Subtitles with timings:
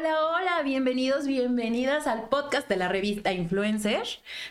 [0.00, 4.02] Hola, hola, bienvenidos, bienvenidas al podcast de la revista Influencer.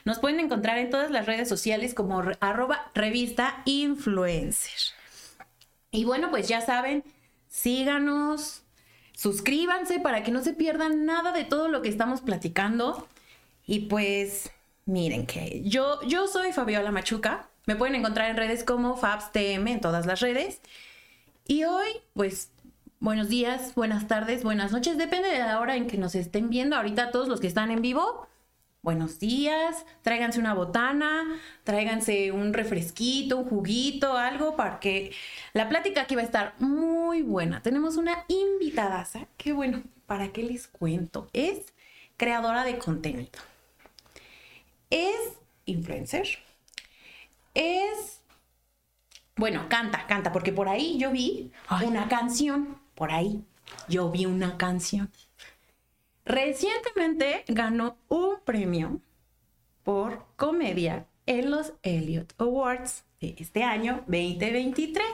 [0.06, 4.93] Nos pueden encontrar en todas las redes sociales como arroba revista Influencer.
[5.89, 7.04] Y bueno, pues ya saben,
[7.47, 8.62] síganos,
[9.13, 13.07] suscríbanse para que no se pierdan nada de todo lo que estamos platicando.
[13.66, 14.52] Y pues,
[14.86, 17.50] miren que yo, yo soy Fabiola Machuca.
[17.66, 20.61] Me pueden encontrar en redes como FabsTM en todas las redes.
[21.47, 22.52] Y hoy, pues,
[23.00, 26.75] buenos días, buenas tardes, buenas noches, depende de la hora en que nos estén viendo.
[26.75, 28.28] Ahorita todos los que están en vivo,
[28.82, 35.14] buenos días, tráiganse una botana, tráiganse un refresquito, un juguito, algo para que
[35.53, 37.61] la plática aquí va a estar muy buena.
[37.61, 41.30] Tenemos una invitada, qué bueno, ¿para qué les cuento?
[41.33, 41.73] Es
[42.17, 43.39] creadora de contenido.
[44.89, 46.27] Es influencer.
[47.53, 48.19] Es
[49.39, 51.53] bueno, canta, canta, porque por ahí yo vi
[51.86, 53.42] una canción por ahí
[53.88, 55.09] yo vi una canción.
[56.26, 59.00] Recientemente ganó un premio
[59.83, 65.06] por comedia en los Elliot Awards de este año 2023.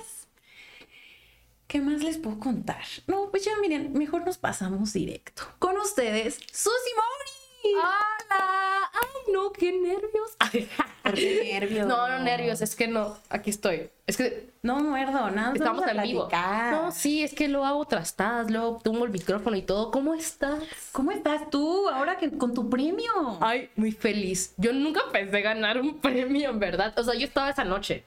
[1.68, 2.84] ¿Qué más les puedo contar?
[3.06, 5.44] No, pues ya miren, mejor nos pasamos directo.
[5.60, 7.45] Con ustedes, Susi Mori.
[7.74, 8.92] ¡Hola!
[8.94, 9.52] ¡Ay, no!
[9.52, 10.36] ¡Qué nervios!
[11.16, 11.88] qué nervios?
[11.88, 13.18] No, no, nervios, es que no.
[13.30, 13.90] Aquí estoy.
[14.08, 15.54] Es que no muerdo, nada.
[15.54, 16.30] Estamos en vivo.
[16.72, 19.92] No, sí, es que lo hago trastadas, luego tomo el micrófono y todo.
[19.92, 20.64] ¿Cómo estás?
[20.92, 23.12] ¿Cómo estás tú ahora que con tu premio?
[23.42, 24.54] Ay, muy feliz.
[24.58, 26.98] Yo nunca pensé ganar un premio, en verdad.
[26.98, 28.04] O sea, yo estaba esa noche.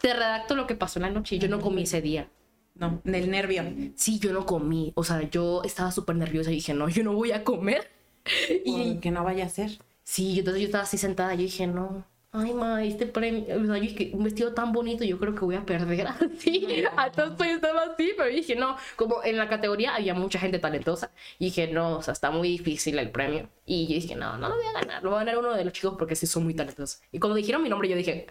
[0.00, 2.28] Te redacto lo que pasó en la noche y yo no comí ese día.
[2.74, 3.64] No, del nervio.
[3.96, 4.92] Sí, yo no comí.
[4.94, 7.90] O sea, yo estaba súper nerviosa y dije, no, yo no voy a comer.
[8.64, 9.78] y que no vaya a ser.
[10.04, 13.76] Sí, entonces yo estaba así sentada yo dije, no, ay, ma, este premio, o sea,
[13.76, 16.66] yo dije, un vestido tan bonito, yo creo que voy a perder así.
[16.66, 21.10] Entonces yo estaba así, pero dije, no, como en la categoría había mucha gente talentosa,
[21.38, 23.48] y dije, no, o sea, está muy difícil el premio.
[23.64, 25.64] Y yo dije, no, no lo voy a ganar, lo va a ganar uno de
[25.64, 27.00] los chicos porque sí son muy talentosos.
[27.12, 28.26] Y cuando dijeron mi nombre, yo dije,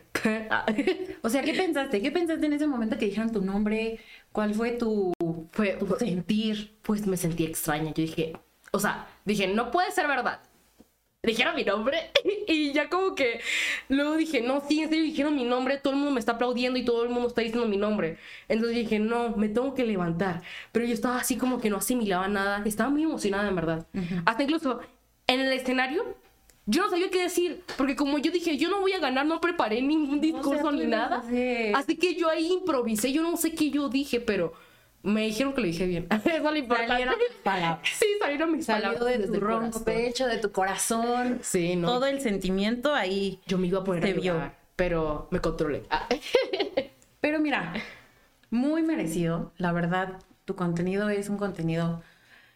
[0.49, 0.65] ah".
[1.21, 2.01] o sea, ¿qué pensaste?
[2.01, 3.99] ¿Qué pensaste en ese momento que dijeron tu nombre?
[4.31, 5.13] ¿Cuál fue tu,
[5.51, 6.75] fue, tu sentir?
[6.81, 8.33] Pues me sentí extraña, yo dije,
[8.71, 10.39] o sea, dije, no puede ser verdad
[11.27, 12.11] dijeron mi nombre
[12.47, 13.39] y ya como que
[13.89, 16.79] luego dije, no, sí, en serio dijeron mi nombre, todo el mundo me está aplaudiendo
[16.79, 18.17] y todo el mundo está diciendo mi nombre.
[18.47, 20.41] Entonces dije, no, me tengo que levantar.
[20.71, 23.87] Pero yo estaba así como que no asimilaba nada, estaba muy emocionada en verdad.
[24.25, 24.79] Hasta incluso
[25.27, 26.15] en el escenario,
[26.65, 29.39] yo no sabía qué decir, porque como yo dije, yo no voy a ganar, no
[29.41, 31.23] preparé ningún discurso ni nada.
[31.75, 34.53] Así que yo ahí improvisé, yo no sé qué yo dije, pero
[35.03, 36.07] me dijeron que lo dije bien.
[36.25, 36.91] Eso lo importante.
[36.91, 37.89] Salieron palabras.
[37.99, 39.19] Sí, salieron mis Salió palabras.
[39.19, 41.39] de tu ronco pecho, de tu corazón.
[41.41, 41.87] Sí, no.
[41.87, 43.41] Todo el sentimiento ahí.
[43.47, 44.51] Yo me iba a poner a vio.
[44.75, 45.83] pero me controlé.
[45.89, 46.07] Ah.
[47.21, 47.73] pero mira,
[48.49, 49.53] muy merecido.
[49.57, 52.01] La verdad, tu contenido es un contenido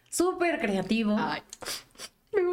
[0.10, 1.16] súper creativo.
[1.18, 1.42] Ay.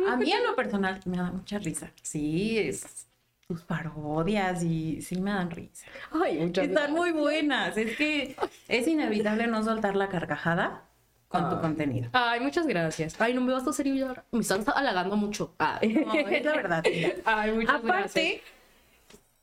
[0.09, 1.93] A mí en lo personal me da mucha risa.
[2.03, 3.08] Sí, es
[3.49, 5.87] tus parodias y sí me dan risa.
[6.13, 7.79] Ay, muchas Están muy buenas.
[7.79, 8.37] Es que
[8.69, 10.85] es inevitable no soltar la carcajada
[11.29, 12.11] con tu contenido.
[12.13, 13.19] Ay, muchas gracias.
[13.19, 14.23] Ay, no me vas a hacer llorar.
[14.33, 15.55] Me están halagando mucho.
[15.59, 16.85] No, es la verdad.
[17.25, 18.43] Ay, muchas Aparte,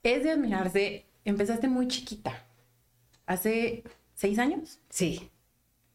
[0.04, 1.06] es de admirarse.
[1.24, 2.44] Empezaste muy chiquita.
[3.26, 3.84] ¿Hace
[4.14, 4.80] seis años?
[4.88, 5.32] Sí,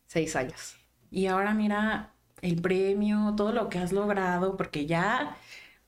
[0.09, 0.75] seis años.
[1.13, 2.11] Y ahora mira
[2.43, 5.37] el premio, todo lo que has logrado, porque ya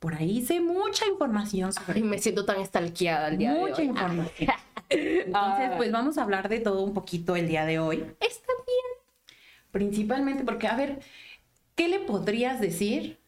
[0.03, 2.01] por ahí sé mucha información sobre.
[2.01, 3.71] Y me siento tan estalqueada el día de hoy.
[3.71, 4.51] Mucha información.
[4.91, 7.99] Entonces, pues vamos a hablar de todo un poquito el día de hoy.
[8.19, 9.31] Está bien.
[9.71, 10.99] Principalmente porque, a ver,
[11.77, 13.21] ¿qué le podrías decir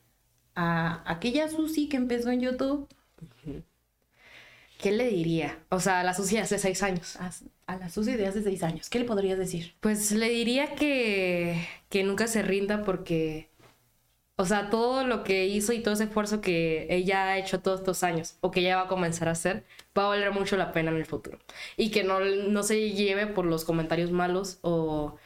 [0.56, 2.88] a aquella Susi que empezó en YouTube?
[4.76, 5.60] ¿Qué le diría?
[5.68, 7.16] O sea, a la Susi de hace seis años.
[7.68, 8.90] A, la Susi de hace seis años.
[8.90, 9.76] ¿Qué le podrías decir?
[9.78, 13.53] Pues le diría que, que nunca se rinda porque
[14.36, 17.80] o sea, todo lo que hizo y todo ese esfuerzo que ella ha hecho todos
[17.80, 19.64] estos años o que ella va a comenzar a hacer,
[19.96, 21.38] va a valer mucho la pena en el futuro.
[21.76, 25.16] Y que no, no se lleve por los comentarios malos o,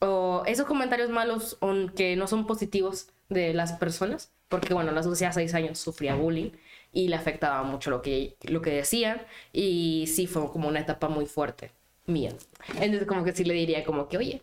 [0.00, 1.58] o esos comentarios malos
[1.96, 4.30] que no son positivos de las personas.
[4.48, 6.50] Porque bueno, la sociedad hace seis años sufría bullying
[6.92, 9.22] y le afectaba mucho lo que, lo que decían.
[9.52, 11.72] Y sí, fue como una etapa muy fuerte
[12.06, 12.32] mía.
[12.80, 14.42] Entonces como que sí le diría como que, oye,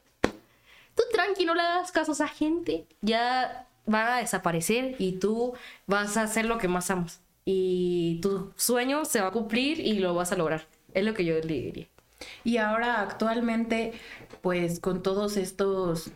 [0.95, 2.85] tú tranqui, no le das caso a esa gente.
[3.01, 5.53] Ya van a desaparecer y tú
[5.87, 7.21] vas a hacer lo que más amas.
[7.45, 10.67] Y tu sueño se va a cumplir y lo vas a lograr.
[10.93, 11.87] Es lo que yo le diría.
[12.43, 13.93] Y ahora actualmente,
[14.41, 16.11] pues con todos estos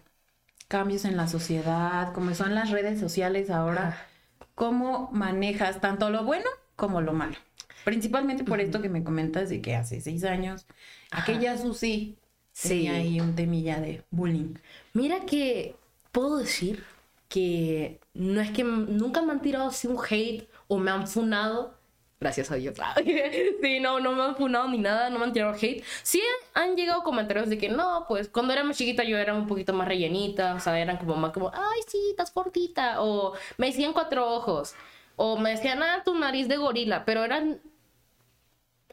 [0.68, 4.08] cambios en la sociedad, como son las redes sociales ahora,
[4.56, 7.36] ¿cómo manejas tanto lo bueno como lo malo?
[7.84, 10.66] Principalmente por esto que me comentas de que hace seis años,
[11.12, 12.18] aquella Susi
[12.52, 12.70] sí.
[12.70, 14.56] tenía ahí un temilla de bullying.
[14.94, 15.76] Mira que
[16.12, 16.84] puedo decir
[17.30, 21.80] que no es que nunca me han tirado así un hate o me han funado.
[22.20, 22.76] Gracias a Dios.
[23.62, 25.84] sí, no, no me han funado ni nada, no me han tirado hate.
[26.04, 26.22] Sí
[26.54, 29.72] han llegado comentarios de que no, pues cuando era más chiquita yo era un poquito
[29.72, 33.94] más rellenita, o sea, eran como más como, ay, sí, estás cortita, o me decían
[33.94, 34.76] cuatro ojos,
[35.16, 37.62] o me decían, ah, tu nariz de gorila, pero eran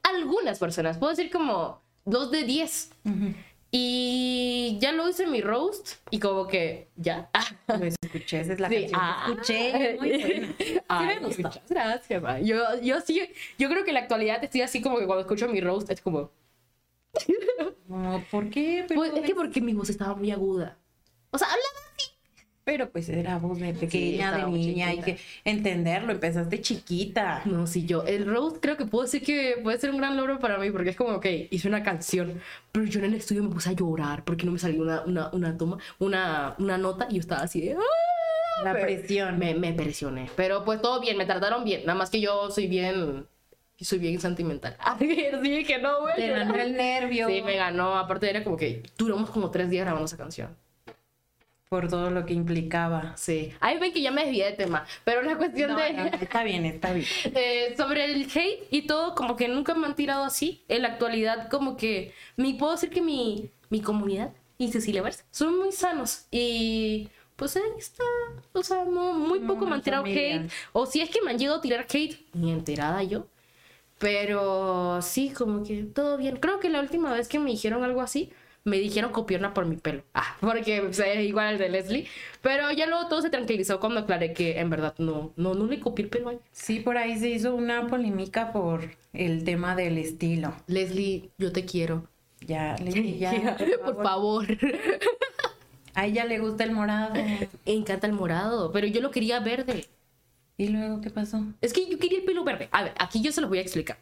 [0.05, 2.93] algunas personas, puedo decir como dos de diez.
[3.71, 7.31] Y ya lo hice mi roast y como que ya.
[7.67, 9.25] Lo escuché, esa es la Sí, canción ah.
[9.27, 9.97] que escuché.
[9.99, 10.55] Muy buena.
[10.59, 11.43] Sí Ay, me gustó.
[11.43, 12.41] muchas gracias, ma.
[12.41, 13.29] Yo, yo sí,
[13.59, 16.01] yo creo que en la actualidad estoy así como que cuando escucho mi roast es
[16.01, 16.31] como,
[17.89, 18.85] No, ¿Por qué?
[18.89, 20.79] Pero, pues, es que porque mi voz estaba muy aguda.
[21.31, 21.86] O sea, hablaba.
[22.67, 27.43] Pero pues era voz de pequeña, de estaba muy niña, hay que entenderlo, empezaste chiquita.
[27.45, 30.41] No, sí, yo, el roast creo que puedo decir que puede ser un gran logro
[30.41, 32.41] para mí porque es como, ok, hice una canción,
[32.73, 35.31] pero yo en el estudio me puse a llorar porque no me salió una, una,
[35.33, 37.75] una toma, una, una nota y yo estaba así de...
[37.75, 38.65] "Ah".
[38.65, 39.39] La presión.
[39.39, 40.29] Me, me presioné.
[40.35, 41.83] Pero pues todo bien, me trataron bien.
[41.87, 43.27] Nada más que yo soy bien.
[43.79, 44.77] Soy bien sentimental.
[44.81, 45.07] Así
[45.65, 46.17] que no, güey.
[46.17, 47.99] Te ganó el nervio Sí, me ganó.
[47.99, 50.57] Aparte era como que duramos como tres días grabando esa canción.
[51.69, 53.17] Por todo lo que implicaba.
[53.17, 53.53] Sí.
[53.61, 54.87] Ahí ven que ya me desvié de tema.
[55.05, 55.93] Pero la cuestión No, de.
[55.93, 57.07] no, está bien, está bien.
[57.35, 60.65] eh, sobre el hate y todo, como que nunca me han tirado así.
[60.69, 62.13] En la actualidad, como que.
[62.37, 66.27] Mi, puedo decir que mi, mi comunidad y Cecilia Vers son muy sanos.
[66.31, 67.09] Y.
[67.35, 68.05] Pues ahí está.
[68.53, 70.37] O sea, no, muy poco me una han tirado familia.
[70.43, 70.53] hate.
[70.73, 73.27] O si es que me han llegado a tirar hate, ni enterada yo.
[73.99, 76.37] Pero sí, como que todo bien.
[76.37, 78.31] Creo que la última vez que me dijeron algo así,
[78.67, 80.03] me dijeron copiona por mi pelo.
[80.13, 82.09] Ah, porque es igual al de Leslie.
[82.43, 85.79] Pero ya luego todo se tranquilizó cuando aclaré que en verdad no, no, no le
[85.79, 86.43] copié el pelo a ella.
[86.51, 90.53] Sí, por ahí se hizo una polémica por el tema del estilo.
[90.67, 92.09] Leslie, yo te quiero.
[92.41, 94.47] Ya, le ya, por favor.
[95.95, 97.15] A ella le gusta el morado.
[97.67, 99.87] Encanta el morado, pero yo lo quería verde.
[100.59, 101.41] ¿Y luego qué pasó?
[101.61, 102.69] Es que yo quería el pelo verde.
[102.73, 103.97] A ver, aquí yo se los voy a explicar.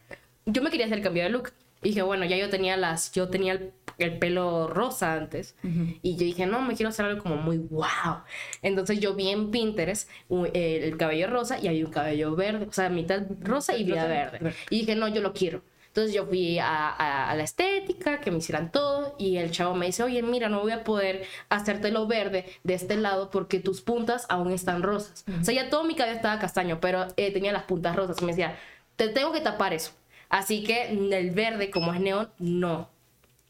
[0.47, 1.53] Yo me quería hacer el cambio de look.
[1.83, 5.57] Y dije, bueno, ya yo tenía las, yo tenía el, el pelo rosa antes.
[6.03, 8.23] Y yo dije, no, me quiero hacer algo como muy wow.
[8.63, 10.55] Entonces yo vi en Pinterest u- el,
[10.85, 12.67] el cabello rosa y había un cabello verde.
[12.69, 14.39] O sea, mitad rosa y mitad verde.
[14.41, 14.57] verde.
[14.71, 15.63] Y dije, no, yo lo quiero.
[15.89, 19.77] Entonces yo fui a, a- a la estética, que me hicieran todo, y el chavo
[19.77, 23.81] me dice, oye, mira, no voy a poder hacértelo verde de este lado porque tus
[23.81, 25.25] puntas aún están rosas.
[25.41, 28.21] O sea, ya todo mi cabello estaba castaño, pero eh, tenía las puntas rosas.
[28.21, 28.57] Y me decía,
[28.97, 29.93] te tengo que tapar eso.
[30.29, 32.89] Así que el verde, como es neón, no,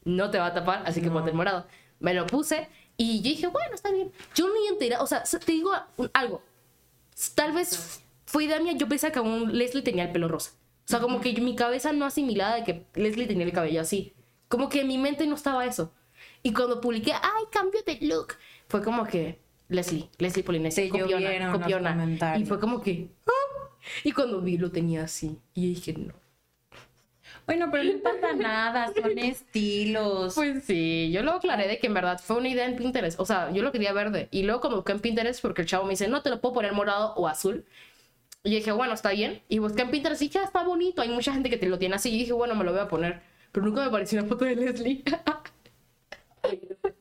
[0.05, 1.13] no te va a tapar, así que No.
[1.13, 1.67] ponte el morado.
[1.99, 2.67] Me lo puse
[2.97, 4.11] y yo dije, bueno, está bien.
[4.35, 5.71] Yo ni entera, o sea, te digo
[6.13, 6.41] algo,
[7.35, 10.51] tal vez fue idea mía, yo pensaba que aún Leslie tenía el pelo rosa.
[10.85, 14.13] O sea, como que mi cabeza no asimilaba de que Leslie tenía el cabello así.
[14.47, 15.91] Como que en mi mente no estaba eso.
[16.43, 18.35] Y cuando publiqué, ay, cambio de look,
[18.67, 22.37] fue como que Leslie, Leslie Polinesia, copiona, copiona.
[22.37, 23.31] Y fue como que, "Ah".
[24.03, 25.39] y cuando vi lo tenía así.
[25.55, 26.13] Y dije, no.
[27.45, 30.33] Bueno, pero no pasa nada, son estilos.
[30.33, 33.19] Pues sí, yo luego aclaré de que en verdad fue una idea en Pinterest.
[33.19, 34.27] O sea, yo lo quería verde.
[34.31, 36.55] Y luego cuando busqué en Pinterest, porque el chavo me dice, no te lo puedo
[36.55, 37.65] poner morado o azul.
[38.43, 39.41] Y yo dije, bueno, está bien.
[39.49, 41.01] Y busqué en Pinterest y ya está bonito.
[41.01, 42.13] Hay mucha gente que te lo tiene así.
[42.13, 43.21] Y dije, bueno, me lo voy a poner.
[43.51, 45.03] Pero nunca me apareció una foto de Leslie.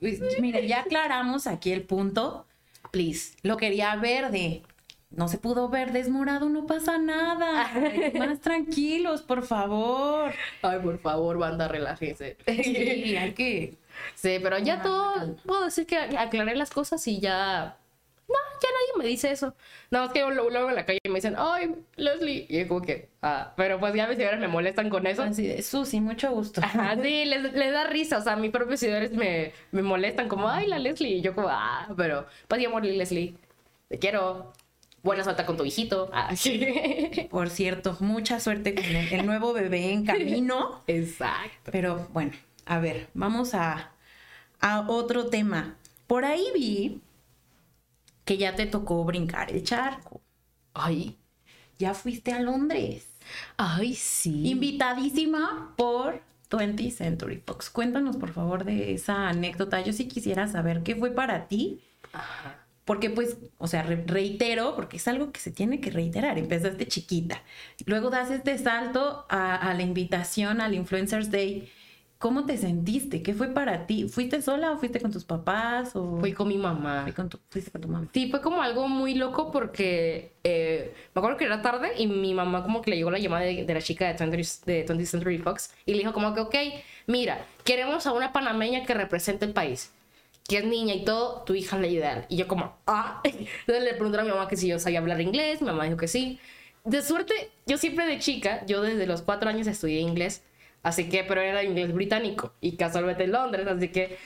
[0.01, 2.47] Pues, mire, ya aclaramos aquí el punto.
[2.91, 3.37] Please.
[3.43, 4.63] Lo quería verde.
[5.17, 7.71] No se pudo verde, es morado, no pasa nada.
[8.19, 10.33] Más tranquilos, por favor.
[10.63, 12.37] Ay, por favor, banda, relájese.
[12.47, 13.77] Sí, hay que.
[14.15, 15.35] Sí, pero ya todo, calma.
[15.47, 17.77] puedo decir que aclaré las cosas y ya...
[18.27, 19.55] No, ya nadie me dice eso.
[19.91, 22.47] Nada más que luego, luego en la calle me dicen, ay, Leslie.
[22.49, 25.23] Y yo como que, ah, pero pues ya mis seguidores me molestan con eso.
[25.23, 26.61] Así de, Susi, mucho gusto.
[26.65, 28.19] Ajá, sí, les, les da risa.
[28.19, 31.19] O sea, mis propios seguidores me, me molestan como, ay, la Leslie.
[31.19, 33.37] Y yo como, ah, pero, pues mi amor, Leslie,
[33.89, 34.53] te quiero.
[35.05, 36.11] Buena suerte con tu hijito.
[36.13, 36.67] Ah, sí.
[37.31, 40.83] Por cierto, mucha suerte con el, el nuevo bebé en camino.
[40.89, 41.71] Exacto.
[41.71, 42.33] Pero bueno,
[42.67, 43.93] a ver, vamos a,
[44.61, 45.77] a otro tema.
[46.09, 47.01] Por ahí vi
[48.25, 50.21] que ya te tocó brincar el charco.
[50.73, 51.17] Ay,
[51.79, 53.07] Ya fuiste a Londres.
[53.59, 54.49] ay, sí.
[54.49, 57.69] Invitadísima por 20th Century Fox.
[57.71, 59.81] Cuéntanos, por favor, de esa anécdota.
[59.83, 61.81] Yo sí quisiera saber qué fue para ti.
[62.13, 62.64] Ajá.
[62.85, 66.39] Porque pues, o sea, re- reitero, porque es algo que se tiene que reiterar.
[66.39, 67.43] Empezaste chiquita.
[67.87, 71.71] Luego das este salto a, a la invitación al Influencers Day.
[72.19, 73.23] ¿Cómo te sentiste?
[73.23, 74.09] ¿Qué fue para ti?
[74.09, 75.95] ¿Fuiste sola o fuiste con tus papás?
[75.95, 77.03] O Fui con mi mamá.
[77.03, 78.07] Fui con tu- fuiste con tu mamá?
[78.15, 82.33] Sí, fue como algo muy loco porque eh, me acuerdo que era tarde y mi
[82.33, 85.05] mamá como que le llegó la llamada de, de la chica de 20, de 20th
[85.07, 86.55] Century Fox y le dijo como que, ok,
[87.07, 89.91] mira, queremos a una panameña que represente el país.
[90.47, 92.27] Que es niña y todo, tu hija es la ideal.
[92.29, 93.21] Y yo como, ah.
[93.25, 95.97] Entonces le pregunté a mi mamá que si yo sabía hablar inglés, mi mamá dijo
[95.97, 96.39] que sí.
[96.85, 100.43] De suerte, yo siempre de chica, yo desde los cuatro años estudié inglés,
[100.83, 104.19] así que, pero era inglés británico y casualmente en Londres, así que,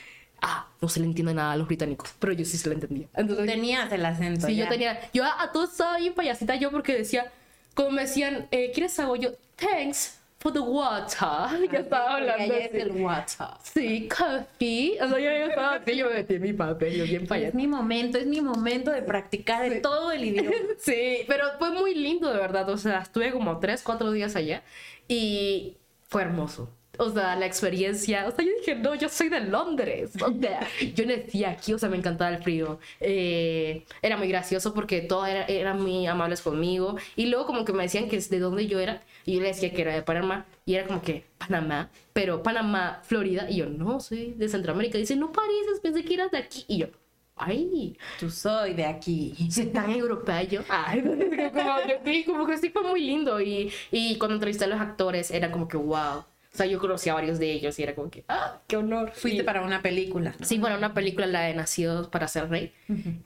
[0.43, 3.07] ah, no se le entiende nada a los británicos, pero yo sí se le entendía.
[3.15, 4.49] Entonces, tenías el acento.
[4.49, 7.31] Sí, yo tenía, yo a, todos estaba bien payasita yo porque decía,
[7.75, 9.15] como me decían, eh, ¿quieres algo?
[9.15, 11.69] Yo, thanks for the water.
[11.73, 13.47] Ya estaba hablando es el water.
[13.63, 14.99] Sí, coffee.
[15.03, 17.49] O sea, yo, estaba así, yo metí mi papel, yo bien payasa.
[17.49, 20.51] Es mi momento, es mi momento de practicar de todo el idioma.
[20.79, 22.69] Sí, pero fue muy lindo, de verdad.
[22.69, 24.63] O sea, estuve como tres, cuatro días allá
[25.09, 25.77] y
[26.09, 26.78] fue hermoso
[27.09, 28.27] o sea, la experiencia.
[28.27, 30.13] O sea, yo dije, no, yo soy de Londres.
[30.21, 32.79] O sea, yo nací aquí, o sea, me encantaba el frío.
[33.01, 36.97] Eh, era muy gracioso porque todos eran muy amables conmigo.
[37.17, 39.03] Y luego como que me decían que es de dónde yo era.
[39.25, 40.47] Y yo le decía que era de Panamá.
[40.67, 43.47] Y era como que Panamá, pero Panamá, Florida.
[43.49, 44.99] Y yo, no, soy de Centroamérica.
[44.99, 46.65] dice, no pareces, pensé que eras de aquí.
[46.69, 46.89] Y yo,
[47.37, 49.35] ay, tú soy de aquí.
[49.51, 50.65] Soy tan europeo.
[50.69, 53.41] Ay, como que como que sí fue muy lindo.
[53.41, 57.11] Y, y cuando entrevisté a los actores, era como que, wow o sea, yo conocí
[57.11, 59.13] a varios de ellos y era como que, ¡ah, qué honor!
[59.15, 60.35] Fuiste para una película.
[60.41, 62.73] Sí, para una película, la de Nacidos para ser rey.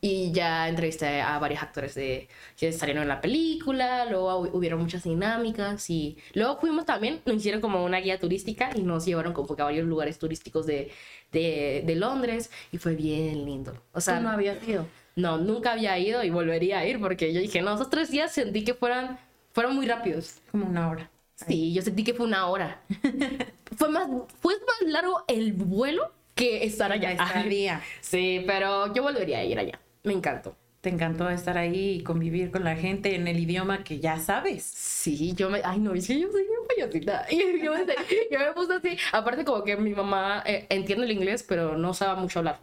[0.01, 5.05] Y ya entrevisté a varios actores de, que salieron en la película, luego hubieron muchas
[5.05, 9.53] dinámicas y luego fuimos también, nos hicieron como una guía turística y nos llevaron como
[9.53, 10.91] a varios lugares turísticos de,
[11.31, 13.73] de, de Londres y fue bien lindo.
[13.93, 14.87] O sea, ¿Tú no había ido?
[15.15, 18.33] No, nunca había ido y volvería a ir porque yo dije, no, esos tres días
[18.33, 19.19] sentí que fueran,
[19.53, 20.41] fueron muy rápidos.
[20.51, 21.12] Como una hora.
[21.47, 22.83] Sí, yo sentí que fue una hora.
[23.77, 24.09] fue, más,
[24.41, 27.13] fue más largo el vuelo que estar allá.
[27.13, 27.83] Estaría.
[28.01, 29.81] Sí, pero yo volvería a ir allá.
[30.05, 30.57] Me encantó.
[30.81, 34.65] Te encantó estar ahí y convivir con la gente en el idioma que ya sabes.
[34.65, 35.61] Sí, yo me...
[35.65, 37.27] Ay, no, es que yo soy bien payasita.
[37.31, 37.87] Y yo, me,
[38.31, 38.97] yo me puse así.
[39.13, 42.59] Aparte como que mi mamá eh, entiende el inglés, pero no sabe mucho hablar.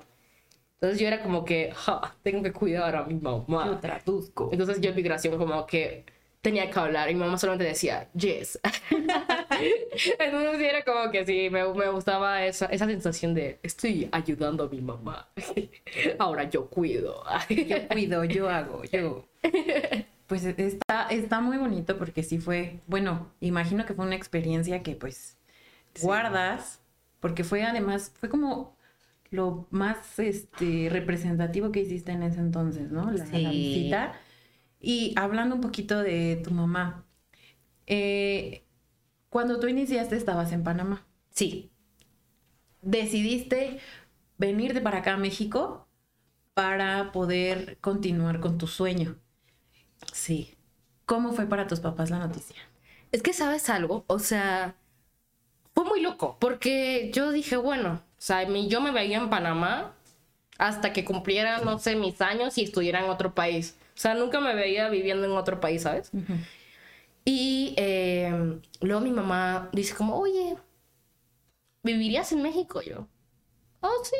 [0.73, 3.65] Entonces yo era como que, ja, tengo que cuidar a mi mamá.
[3.65, 4.49] Yo traduzco.
[4.51, 6.05] Entonces yo en migración como que
[6.41, 8.59] tenía que hablar y mi mamá solamente decía, yes.
[10.19, 14.69] Entonces era como que sí, me, me gustaba esa, esa, sensación de estoy ayudando a
[14.69, 15.29] mi mamá.
[16.19, 17.23] Ahora yo cuido.
[17.49, 19.25] yo cuido, yo hago, yo.
[20.29, 24.93] Pues está, está muy bonito porque sí fue, bueno, imagino que fue una experiencia que
[24.93, 25.39] pues
[26.03, 26.83] guardas,
[27.19, 28.77] porque fue además, fue como
[29.31, 33.09] lo más este, representativo que hiciste en ese entonces, ¿no?
[33.09, 34.13] La, la visita
[34.79, 37.05] y hablando un poquito de tu mamá,
[37.87, 38.63] eh,
[39.29, 41.05] cuando tú iniciaste estabas en Panamá.
[41.31, 41.71] Sí.
[42.81, 43.79] Decidiste
[44.37, 45.87] venirte para acá a México
[46.53, 49.17] para poder continuar con tu sueño.
[50.13, 50.55] Sí.
[51.05, 52.57] ¿Cómo fue para tus papás la noticia?
[53.11, 54.75] Es que sabes algo, o sea,
[55.73, 59.95] fue muy loco, porque yo dije, bueno, o sea, yo me veía en Panamá
[60.59, 63.77] hasta que cumpliera, no sé, mis años y estuviera en otro país.
[63.99, 66.09] O sea, nunca me veía viviendo en otro país, ¿sabes?
[67.25, 68.31] Y eh,
[68.79, 70.55] luego mi mamá dice como, oye,
[71.83, 72.81] ¿vivirías en México?
[72.81, 73.09] Yo,
[73.81, 74.15] oh, sí.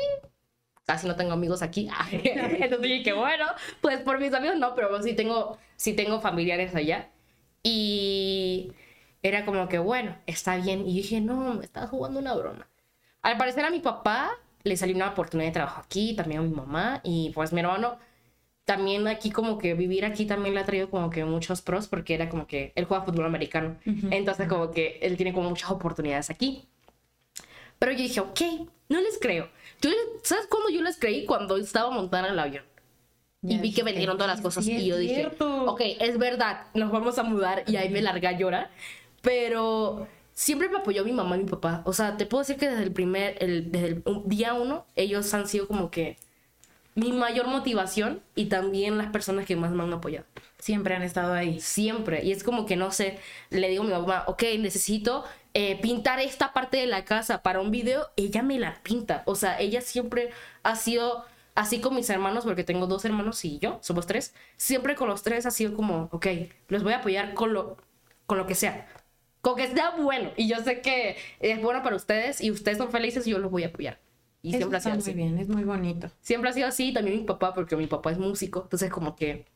[0.84, 1.88] Casi no tengo amigos aquí.
[2.12, 3.46] Entonces dije, bueno,
[3.80, 7.08] pues por mis amigos no, pero sí tengo, sí tengo familiares allá.
[7.62, 8.74] Y
[9.22, 10.86] era como que, bueno, está bien.
[10.86, 12.68] Y dije, no, me estás jugando una broma.
[13.22, 14.30] Al parecer a mi papá
[14.62, 17.00] le salió una oportunidad de trabajo aquí, también a mi mamá.
[17.02, 17.98] Y pues mi hermano
[18.64, 22.14] también aquí como que vivir aquí también le ha traído como que muchos pros porque
[22.14, 23.76] era como que él juega fútbol americano.
[24.10, 26.68] Entonces como que él tiene como muchas oportunidades aquí.
[27.78, 28.40] Pero yo dije, ok,
[28.88, 29.48] no les creo.
[29.80, 29.90] Yo,
[30.22, 31.24] ¿Sabes cuándo yo les creí?
[31.24, 32.64] Cuando estaba montada en el avión.
[33.42, 37.18] Y vi que vendieron todas las cosas y yo dije, ok, es verdad, nos vamos
[37.18, 38.70] a mudar y ahí me larga a llorar.
[39.22, 41.82] Pero siempre me apoyó mi mamá y mi papá.
[41.86, 45.32] O sea, te puedo decir que desde el primer, el, desde el día uno, ellos
[45.32, 46.18] han sido como que
[46.94, 50.26] mi mayor motivación y también las personas que más me han apoyado.
[50.58, 51.60] Siempre han estado ahí.
[51.60, 52.24] Siempre.
[52.24, 53.18] Y es como que, no sé,
[53.50, 57.60] le digo a mi mamá, ok, necesito eh, pintar esta parte de la casa para
[57.60, 59.22] un video, ella me la pinta.
[59.26, 60.30] O sea, ella siempre
[60.62, 64.34] ha sido así con mis hermanos, porque tengo dos hermanos y yo, somos tres.
[64.56, 66.26] Siempre con los tres ha sido como, ok,
[66.68, 67.76] los voy a apoyar con lo,
[68.26, 68.86] con lo que sea.
[69.40, 70.30] Con que sea bueno.
[70.36, 73.50] Y yo sé que es bueno para ustedes y ustedes son felices y yo los
[73.50, 73.98] voy a apoyar.
[74.42, 75.10] Y siempre ha sido así.
[75.14, 76.10] muy bien, es muy bonito.
[76.20, 79.46] Siempre ha sido así, también mi papá, porque mi papá es músico, entonces como que,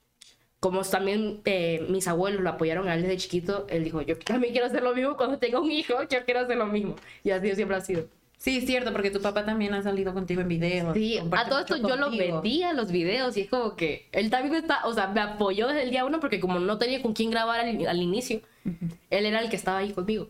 [0.61, 4.53] como también eh, mis abuelos lo apoyaron a él desde chiquito, él dijo, yo también
[4.53, 6.97] quiero hacer lo mismo cuando tenga un hijo, yo quiero hacer lo mismo.
[7.23, 8.09] Y así siempre ha sido.
[8.45, 10.93] Sí, es cierto, porque tu papá también ha salido contigo en videos.
[10.93, 14.55] Sí, a todo esto yo lo vendía los videos y es como que él también
[14.57, 17.31] está, o sea, me apoyó desde el día uno porque como no tenía con quién
[17.31, 18.43] grabar al, inicio,
[19.09, 20.29] él era el que estaba ahí conmigo.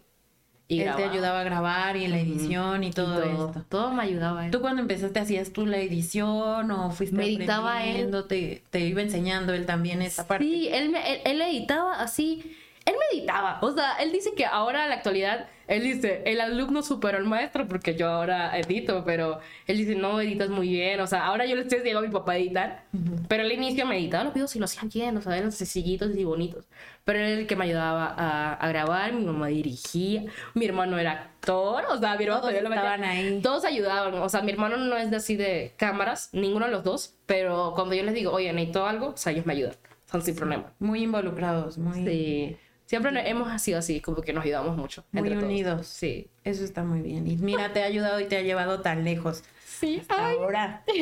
[0.66, 3.64] Y él te ayudaba a grabar y en la edición y todo, todo, esto.
[3.68, 4.46] todo me ayudaba.
[4.46, 4.50] él.
[4.50, 7.88] ¿Tú cuando empezaste hacías tú la edición o fuiste Me editaba él.
[7.90, 8.24] aprendiendo?
[8.24, 10.44] Te, te iba enseñando él también esa parte.
[10.44, 12.56] Sí, él, me, él, él editaba así.
[12.86, 13.58] Él me editaba.
[13.62, 17.24] O sea, él dice que ahora en la actualidad, él dice, el alumno superó al
[17.24, 21.00] maestro porque yo ahora edito, pero él dice, no, editas muy bien.
[21.00, 22.84] O sea, ahora yo le estoy enseñando a mi papá a editar,
[23.26, 26.14] pero al inicio me editaba los videos y lo hacían bien, o sea, eran sencillitos
[26.14, 26.66] y bonitos.
[27.04, 30.98] Pero él era el que me ayudaba a, a grabar, mi mamá dirigía, mi hermano
[30.98, 33.40] era actor, o sea, mi hermano Todos todavía lo metía- estaban ahí.
[33.42, 36.84] Todos ayudaban, o sea, mi hermano no es de así de cámaras, ninguno de los
[36.84, 39.74] dos, pero cuando yo les digo, oye, necesito algo, o sea, ellos me ayudan,
[40.04, 40.72] son sin problema.
[40.78, 42.56] Muy involucrados, muy, Sí.
[42.86, 45.04] Siempre hemos sido así, como que nos ayudamos mucho.
[45.12, 45.44] muy entre todos.
[45.44, 45.86] unidos.
[45.86, 46.28] Sí.
[46.44, 47.26] Eso está muy bien.
[47.26, 49.42] Y mira, te ha ayudado y te ha llevado tan lejos.
[49.64, 50.02] Sí.
[50.08, 50.84] Ahora.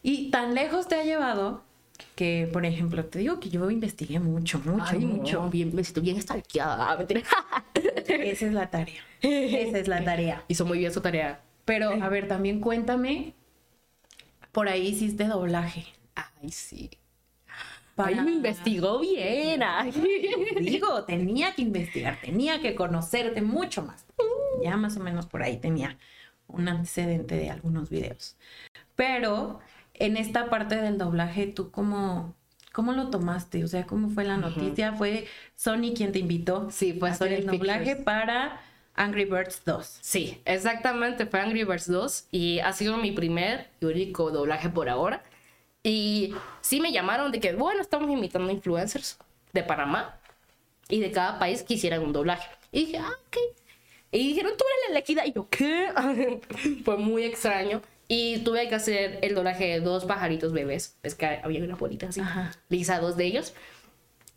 [0.00, 1.64] Y tan lejos te ha llevado
[2.14, 5.50] que, por ejemplo, te digo que yo investigué mucho, mucho, Ay, mucho.
[5.50, 7.22] Bien, me siento bien mentira.
[8.08, 9.02] Esa es la tarea.
[9.20, 10.44] Esa es la tarea.
[10.48, 11.40] Hizo muy bien su tarea.
[11.64, 13.34] Pero, a ver, también cuéntame.
[14.52, 15.86] Por ahí hiciste doblaje.
[16.14, 16.90] Ay, sí.
[17.98, 19.60] Para- Ay, me investigó bien.
[19.64, 19.90] Ay.
[20.60, 24.06] Digo, tenía que investigar, tenía que conocerte mucho más.
[24.62, 25.98] Ya más o menos por ahí tenía
[26.46, 28.36] un antecedente de algunos videos.
[28.94, 29.58] Pero
[29.94, 32.34] en esta parte del doblaje, ¿tú cómo,
[32.72, 33.64] cómo lo tomaste?
[33.64, 34.92] O sea, ¿cómo fue la noticia?
[34.92, 35.26] ¿Fue
[35.56, 38.60] Sony quien te invitó Sí, fue hacer el Sony doblaje para
[38.94, 39.98] Angry Birds 2?
[40.00, 41.26] Sí, exactamente.
[41.26, 45.24] Fue Angry Birds 2 y ha sido mi primer y único doblaje por ahora.
[45.88, 49.16] Y sí me llamaron de que, bueno, estamos invitando influencers
[49.54, 50.20] de Panamá
[50.90, 52.46] y de cada país que hicieran un doblaje.
[52.70, 53.36] Y dije, ah, ok.
[54.12, 55.26] Y dijeron, tú eres la elegida.
[55.26, 55.88] Y yo, ¿qué?
[56.84, 57.80] Fue muy extraño.
[58.06, 60.98] Y tuve que hacer el doblaje de dos pajaritos bebés.
[61.02, 62.20] Es que había una bolita así.
[62.20, 62.52] Ajá.
[62.68, 63.54] Le hice a dos de ellos.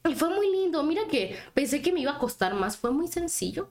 [0.07, 0.83] Y fue muy lindo.
[0.83, 2.77] Mira que pensé que me iba a costar más.
[2.77, 3.69] Fue muy sencillo.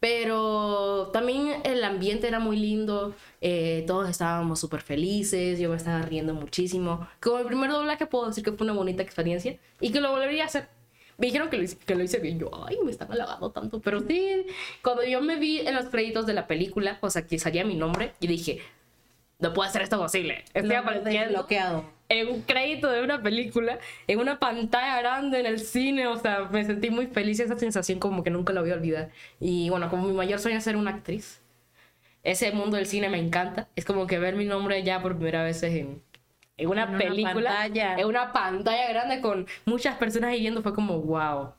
[0.00, 3.14] Pero también el ambiente era muy lindo.
[3.42, 5.58] eh, todos estábamos súper felices.
[5.60, 7.06] Yo me estaba riendo muchísimo.
[7.20, 9.58] Como el primer doblaje puedo decir que fue una bonita experiencia.
[9.80, 10.68] Y que lo volvería a hacer.
[11.18, 12.38] Me dijeron que lo, hice, que lo hice bien.
[12.38, 13.80] Yo, ay, me están halagando tanto.
[13.80, 14.46] Pero sí,
[14.82, 17.76] cuando yo me vi en los créditos de la película, o sea, que salía mi
[17.76, 18.60] nombre, y dije,
[19.38, 20.44] no puede ser esto posible.
[20.54, 21.99] Estoy apareciendo desbloqueado.
[22.10, 26.48] En un crédito de una película, en una pantalla grande en el cine, o sea,
[26.52, 29.10] me sentí muy feliz, esa sensación como que nunca la voy a olvidar.
[29.40, 31.42] Y bueno, como mi mayor sueño es ser una actriz,
[32.22, 35.42] ese mundo del cine me encanta, es como que ver mi nombre ya por primera
[35.44, 36.02] vez en,
[36.58, 37.90] en una En una película, pantalla.
[37.96, 41.54] en una pantalla grande con muchas personas ahí viendo, fue como, wow.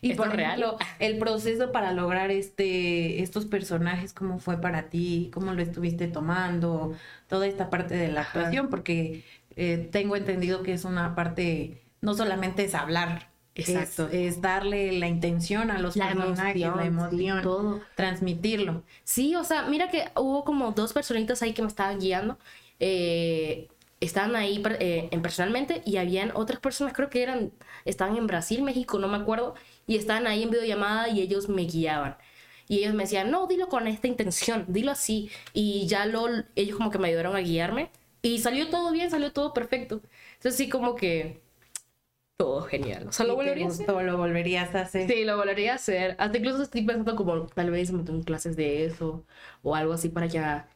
[0.00, 0.60] Y ¿Esto por es real?
[0.60, 5.30] ejemplo, el proceso para lograr este, estos personajes, ¿cómo fue para ti?
[5.32, 6.94] ¿Cómo lo estuviste tomando?
[7.28, 8.28] Toda esta parte de la Ajá.
[8.28, 9.24] actuación, porque
[9.58, 14.08] eh, tengo entendido que es una parte, no solamente es hablar, es- Exacto.
[14.10, 17.82] Es, darle la intención a los La personajes, emoción, la sí, emoción, todo.
[17.94, 18.84] transmitirlo.
[19.04, 22.38] Sí, o sea, mira que hubo como dos personitas ahí que me estaban guiando.
[22.80, 23.68] Eh,
[24.00, 27.52] estaban ahí eh, en personalmente y habían otras personas, creo que eran,
[27.84, 29.54] estaban en Brasil, México, no me acuerdo,
[29.86, 32.16] y estaban ahí en videollamada y ellos me guiaban.
[32.68, 35.30] Y ellos me decían, no, dilo con esta intención, dilo así.
[35.54, 37.90] Y ya lo, ellos como que me ayudaron a guiarme.
[38.22, 40.02] Y salió todo bien, salió todo perfecto.
[40.36, 41.42] Entonces sí, como que
[42.36, 43.08] todo genial.
[43.08, 43.86] O sea, lo ¿Y te volvería a hacer.
[43.86, 44.02] gustó?
[44.02, 45.08] ¿Lo volverías a hacer?
[45.08, 46.16] Sí, lo volvería a hacer.
[46.18, 49.24] Hasta incluso estoy pensando como tal vez meter en clases de eso
[49.62, 50.68] o algo así para ya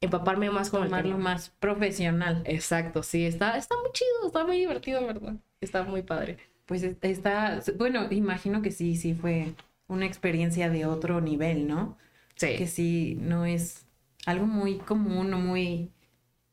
[0.00, 2.42] empaparme más con Tomarlo más profesional.
[2.46, 5.34] Exacto, sí, está, está muy chido, está muy divertido, en verdad.
[5.60, 6.38] Está muy padre.
[6.66, 9.54] Pues es- está, bueno, imagino que sí, sí fue
[9.88, 11.98] una experiencia de otro nivel, ¿no?
[12.36, 12.56] Sí.
[12.56, 13.86] que sí no es
[14.26, 15.92] algo muy común o muy...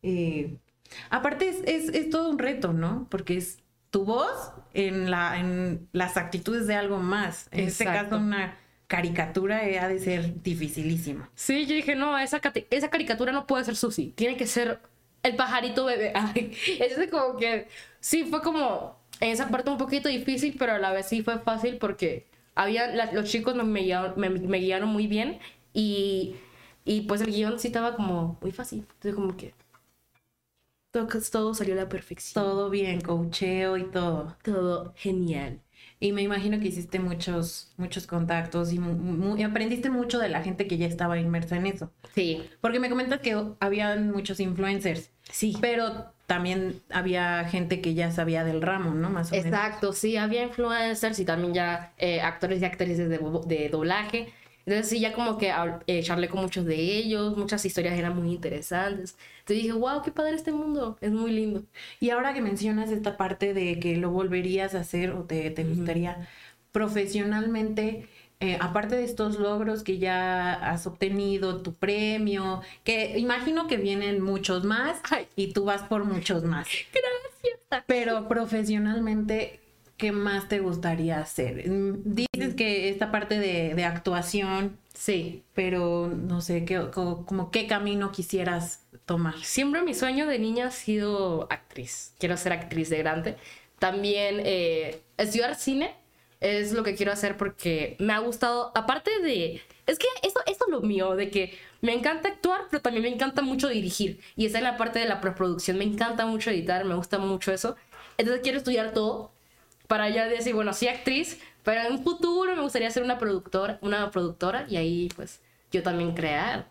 [0.01, 0.57] eh,
[1.09, 3.07] Aparte es, es, es todo un reto, ¿no?
[3.09, 3.59] Porque es
[3.91, 7.47] tu voz en, la, en las actitudes de algo más.
[7.51, 8.09] En este Exacto.
[8.09, 8.57] caso una
[8.87, 11.29] caricatura eh, ha de ser dificilísima.
[11.35, 14.79] Sí, yo dije, no, esa, esa caricatura no puede ser Susi, tiene que ser
[15.23, 16.13] el pajarito bebé.
[16.79, 17.67] Es como que,
[17.99, 21.39] sí, fue como en esa parte un poquito difícil, pero a la vez sí fue
[21.39, 25.39] fácil porque había, la- los chicos me, me guiaron, me, me guiaron muy bien
[25.73, 26.35] y,
[26.85, 28.79] y pues el guion sí estaba como muy fácil.
[28.79, 29.53] Entonces como que
[30.91, 32.43] todo, todo salió a la perfección.
[32.43, 34.35] Todo bien, coacheo y todo.
[34.43, 35.61] Todo genial.
[36.01, 38.79] Y me imagino que hiciste muchos, muchos contactos y
[39.43, 41.91] aprendiste mucho de la gente que ya estaba inmersa en eso.
[42.15, 45.11] Sí, Porque me comentas que habían muchos influencers.
[45.29, 45.57] sí.
[45.59, 49.09] Pero también había gente que ya sabía del ramo, ¿no?
[49.09, 49.45] Más o menos.
[49.47, 54.31] Exacto, sí, había influencers y también ya eh, actores y actrices de, de doblaje.
[54.65, 55.51] Entonces sí, ya como que
[55.87, 59.17] eh, charlé con muchos de ellos, muchas historias eran muy interesantes.
[59.39, 61.63] Entonces dije, wow, qué padre este mundo, es muy lindo.
[61.99, 65.63] Y ahora que mencionas esta parte de que lo volverías a hacer o te, te
[65.63, 66.27] gustaría
[66.71, 68.07] profesionalmente,
[68.41, 74.21] eh, aparte de estos logros que ya has obtenido, tu premio, que imagino que vienen
[74.21, 75.27] muchos más Ay.
[75.35, 76.67] y tú vas por muchos más.
[76.93, 77.83] Gracias.
[77.85, 79.59] Pero profesionalmente,
[79.99, 81.69] ¿qué más te gustaría hacer?
[81.69, 85.43] Mm, Dices que esta parte de, de actuación, Sí.
[85.53, 89.37] pero no sé, ¿qué, co- como qué camino quisieras tomar?
[89.43, 92.13] Siempre mi sueño de niña ha sido actriz.
[92.17, 93.35] Quiero ser actriz de grande.
[93.77, 95.93] También eh, estudiar cine
[96.41, 99.61] es lo que quiero hacer porque me ha gustado, aparte de...
[99.85, 103.09] Es que eso, eso es lo mío, de que me encanta actuar, pero también me
[103.09, 104.19] encanta mucho dirigir.
[104.35, 105.77] Y está en la parte de la preproducción.
[105.77, 107.75] Me encanta mucho editar, me gusta mucho eso.
[108.17, 109.31] Entonces quiero estudiar todo
[109.89, 113.79] para ya decir, bueno, sí actriz, pero en un futuro me gustaría ser una productora,
[113.83, 116.67] una productora y ahí pues yo también crear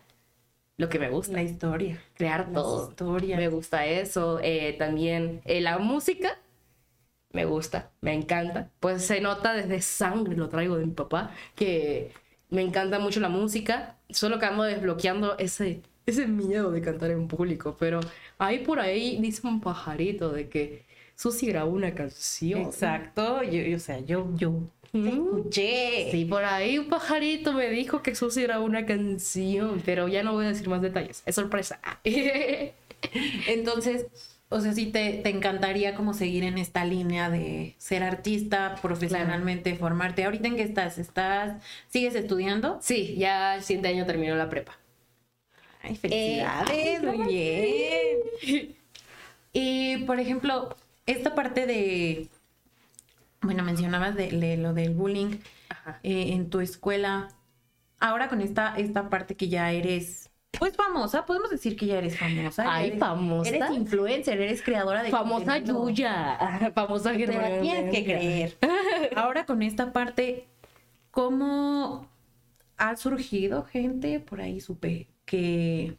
[0.77, 2.01] lo que me gusta La historia.
[2.15, 2.89] crear Las todo.
[2.91, 3.37] historias.
[3.39, 4.39] Me gusta eso.
[4.41, 6.39] Eh, también eh, la música.
[7.31, 8.71] Me gusta, me encanta.
[8.79, 12.13] Pues se nota desde sangre, lo traigo de mi papá, que
[12.49, 13.97] me encanta mucho la música.
[14.09, 17.77] Solo que ando desbloqueando ese, ese miedo de cantar en público.
[17.79, 17.99] Pero
[18.39, 20.85] ahí por ahí dice un pajarito de que
[21.19, 22.61] Susi grabó una canción.
[22.61, 24.53] Exacto, yo, yo, o sea, yo, yo
[24.93, 25.07] Mm.
[25.07, 26.09] escuché.
[26.11, 30.31] Sí, por ahí un pajarito me dijo que Susi grabó una canción, pero ya no
[30.31, 31.21] voy a decir más detalles.
[31.25, 31.81] Es sorpresa.
[33.47, 34.05] Entonces,
[34.47, 39.75] o sea, sí te, te encantaría como seguir en esta línea de ser artista profesionalmente,
[39.75, 40.23] formarte.
[40.23, 40.97] ¿Ahorita en qué estás?
[40.97, 42.79] ¿Estás, sigues estudiando?
[42.81, 44.79] Sí, ya el siguiente año terminó la prepa.
[45.81, 48.75] Ay, felicidades, muy bien.
[49.51, 50.75] Y, por ejemplo,
[51.11, 52.27] esta parte de,
[53.41, 55.37] bueno, mencionabas de, de lo del bullying
[56.03, 57.29] eh, en tu escuela.
[57.99, 62.17] Ahora con esta, esta parte que ya eres, pues famosa, podemos decir que ya eres
[62.17, 62.63] famosa.
[62.67, 63.49] Ay, eres- famosa.
[63.49, 65.89] Eres influencer, eres creadora de Famosa contenido.
[65.89, 66.71] Yuya.
[66.73, 68.57] Famosa Te la tienes que creer.
[69.15, 70.47] Ahora con esta parte,
[71.11, 72.07] ¿cómo
[72.77, 74.19] ha surgido gente?
[74.19, 75.97] Por ahí supe que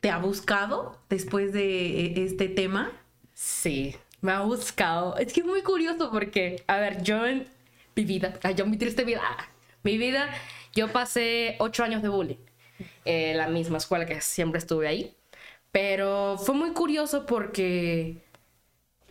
[0.00, 2.92] te ha buscado después de eh, este tema.
[3.34, 5.16] Sí, me ha buscado.
[5.16, 7.46] Es que es muy curioso porque, a ver, yo en
[7.96, 9.48] mi vida, yo en mi triste vida, ah,
[9.82, 10.28] mi vida,
[10.74, 12.36] yo pasé ocho años de bullying
[13.04, 15.16] en la misma escuela que siempre estuve ahí.
[15.72, 18.18] Pero fue muy curioso porque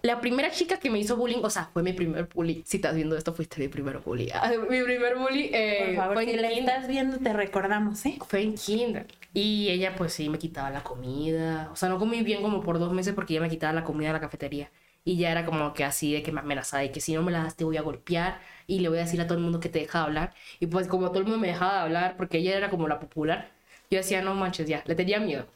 [0.02, 2.64] la primera chica que me hizo bullying, o sea, fue mi primer bully.
[2.66, 4.30] Si estás viendo esto, fuiste mi primer bully.
[4.34, 6.76] Ah, Mi primer bully eh, Por favor, fue si en la kinder.
[6.76, 8.18] estás viendo, te recordamos, ¿eh?
[8.28, 9.08] Fue en kinder.
[9.34, 11.70] Y ella pues sí me quitaba la comida.
[11.72, 14.08] O sea, no comí bien como por dos meses porque ella me quitaba la comida
[14.10, 14.72] de la cafetería.
[15.06, 17.32] Y ya era como que así de que me amenazaba de que si no me
[17.32, 19.60] la das te voy a golpear y le voy a decir a todo el mundo
[19.60, 20.34] que te deja de hablar.
[20.60, 23.00] Y pues como todo el mundo me dejaba de hablar porque ella era como la
[23.00, 23.52] popular,
[23.90, 25.48] yo decía, no manches, ya, le tenía miedo.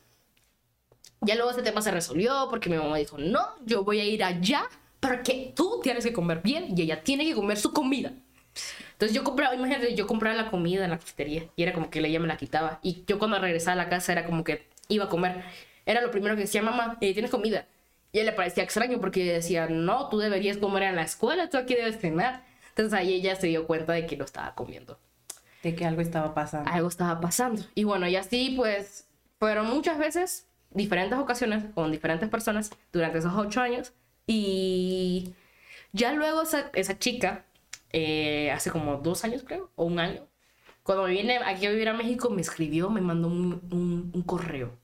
[1.22, 4.24] Ya luego ese tema se resolvió porque mi mamá dijo, no, yo voy a ir
[4.24, 4.66] allá
[5.00, 8.14] porque tú tienes que comer bien y ella tiene que comer su comida.
[8.94, 12.00] Entonces yo compraba, imagínate, yo compraba la comida en la cafetería y era como que
[12.00, 12.80] ella me la quitaba.
[12.84, 15.44] Y yo cuando regresaba a la casa era como que iba a comer.
[15.86, 17.68] Era lo primero que decía, mamá, eh, ¿tienes comida?
[18.14, 21.58] Y él le parecía extraño porque decía, no, tú deberías comer en la escuela, tú
[21.58, 22.46] aquí debes cenar.
[22.70, 24.98] Entonces ahí ella se dio cuenta de que lo estaba comiendo.
[25.64, 26.70] De que algo estaba pasando.
[26.72, 27.62] Algo estaba pasando.
[27.76, 29.08] Y bueno, y así pues
[29.40, 33.94] fueron muchas veces, diferentes ocasiones, con diferentes personas durante esos ocho años.
[34.28, 35.34] Y
[35.92, 37.46] ya luego esa, esa chica,
[37.92, 40.28] eh, hace como dos años creo, o un año,
[40.84, 44.22] cuando me vine aquí a vivir a México, me escribió, me mandó un, un- un
[44.24, 44.78] correo.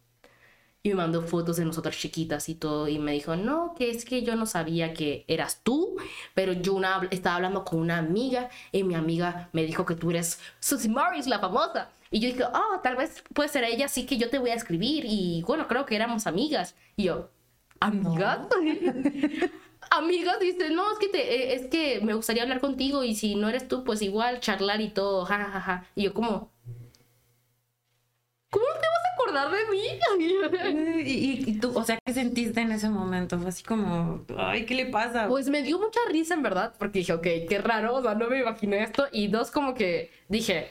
[0.81, 2.87] Y me mandó fotos de nosotras chiquitas y todo.
[2.87, 5.97] Y me dijo, no, que es que yo no sabía que eras tú,
[6.33, 10.11] pero yo una, estaba hablando con una amiga y mi amiga me dijo que tú
[10.11, 11.89] eres Susie Morris, la famosa.
[12.11, 14.55] Y yo dije, oh, tal vez puede ser ella, así que yo te voy a
[14.55, 15.03] escribir.
[15.05, 16.75] Y bueno, creo que éramos amigas.
[16.95, 17.29] Y yo,
[17.79, 18.47] ¿amigas?
[19.91, 23.35] amigas, dice, no, es que, te, eh, es que me gustaría hablar contigo y si
[23.35, 25.87] no eres tú, pues igual charlar y todo, ja, ja, ja.
[25.95, 26.51] Y yo como,
[28.49, 28.88] ¿cómo te
[29.29, 31.03] acordar de mí?
[31.05, 33.37] Y, y- tú, o sea, ¿qué sentiste en ese momento?
[33.39, 35.27] Fue así como, ay, ¿qué le pasa?
[35.27, 38.27] Pues me dio mucha risa en verdad, porque dije, ok, qué raro, o sea, no
[38.29, 39.07] me imaginé esto.
[39.11, 40.69] Y dos, como que dije,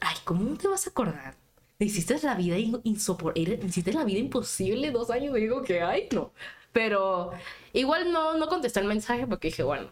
[0.00, 1.34] ay, ¿cómo no te vas a acordar?
[1.78, 5.34] Hiciste la vida insoportable, hiciste la vida imposible dos años.
[5.34, 6.32] Digo que, ay, no.
[6.72, 7.32] Pero
[7.72, 9.90] igual no, no contesté el mensaje porque dije, bueno,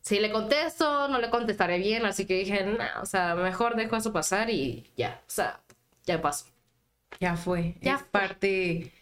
[0.00, 2.06] si le contesto, no le contestaré bien.
[2.06, 5.60] Así que dije, no, o sea, mejor dejo eso pasar y ya, o sea,
[6.06, 6.46] ya pasó.
[7.18, 7.76] Ya fue.
[7.82, 8.10] Ya es fue.
[8.10, 8.92] parte.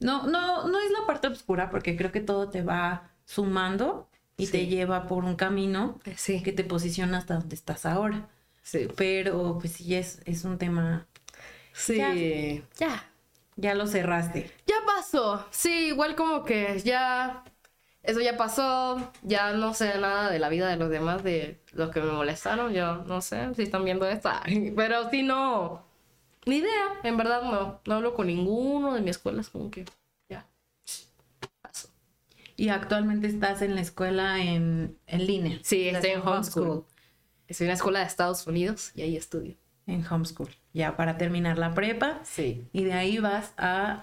[0.00, 4.48] No, no, no es la parte oscura, porque creo que todo te va sumando y
[4.48, 8.28] te lleva por un camino Sí, que te posiciona hasta donde estás ahora.
[8.62, 8.88] sí.
[8.96, 11.06] Pero pues sí es, es un tema.
[11.72, 12.88] Sí, Ya.
[12.88, 13.10] ya.
[13.56, 14.50] Ya lo cerraste.
[14.66, 15.46] Ya pasó.
[15.50, 17.44] Sí, igual como que ya.
[18.02, 21.90] eso ya pasó, ya no sé nada de la vida de los demás, de los
[21.90, 24.30] que me molestaron, yo no sé si están viendo esto,
[24.76, 25.84] pero si no,
[26.46, 29.84] ni idea, en verdad no, no hablo con ninguno de mi escuela, es como que
[30.28, 30.46] ya,
[31.62, 31.88] pasó.
[32.56, 35.58] ¿Y actualmente estás en la escuela en, en línea?
[35.62, 36.84] Sí, estoy en homeschool.
[37.46, 39.56] Estoy en la escuela de Estados Unidos y ahí estudio.
[39.86, 42.20] En homeschool, ya para terminar la prepa.
[42.24, 42.66] Sí.
[42.72, 44.02] Y de ahí vas a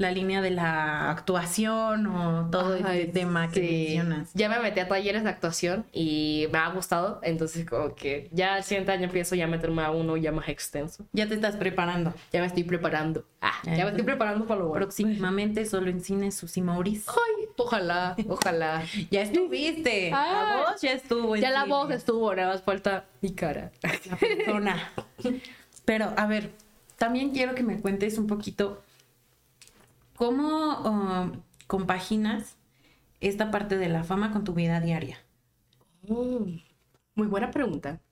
[0.00, 4.30] la línea de la actuación o todo este tema que mencionas.
[4.32, 8.56] Ya me metí a talleres de actuación y me ha gustado, entonces como que ya
[8.56, 11.04] el siguiente año empiezo ya a meterme a uno ya más extenso.
[11.12, 12.14] Ya te estás preparando.
[12.32, 13.26] Ya me estoy preparando.
[13.42, 14.86] Ah, ya, me estoy preparando para lo bueno.
[14.86, 17.10] Próximamente solo en cine Susi Maurice.
[17.10, 18.82] Ay, ojalá, ojalá.
[19.10, 20.10] ya estuviste.
[20.12, 21.36] la voz ya estuvo.
[21.36, 23.70] ya la voz estuvo, nada más falta mi cara.
[23.82, 24.92] La persona.
[25.84, 26.52] Pero, a ver,
[26.96, 28.82] también quiero que me cuentes un poquito
[30.20, 32.58] ¿Cómo um, compaginas
[33.22, 35.18] esta parte de la fama con tu vida diaria?
[36.02, 36.58] Mm,
[37.14, 38.02] muy buena pregunta.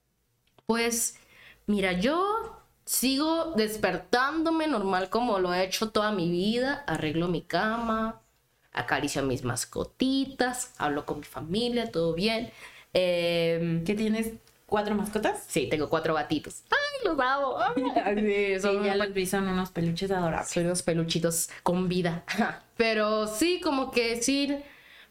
[0.65, 1.19] Pues,
[1.67, 6.83] mira, yo sigo despertándome normal como lo he hecho toda mi vida.
[6.87, 8.23] Arreglo mi cama,
[8.71, 12.49] acaricio a mis mascotitas, hablo con mi familia, todo bien.
[12.95, 14.33] Eh, ¿Qué tienes?
[14.69, 15.43] ¿Cuatro mascotas?
[15.47, 16.63] Sí, tengo cuatro gatitos.
[16.69, 17.57] ¡Ay, los amo!
[18.15, 20.49] sí, son, ya los vi, son unos peluches adorables.
[20.49, 22.23] Son unos peluchitos con vida.
[22.77, 24.55] Pero sí, como que sí,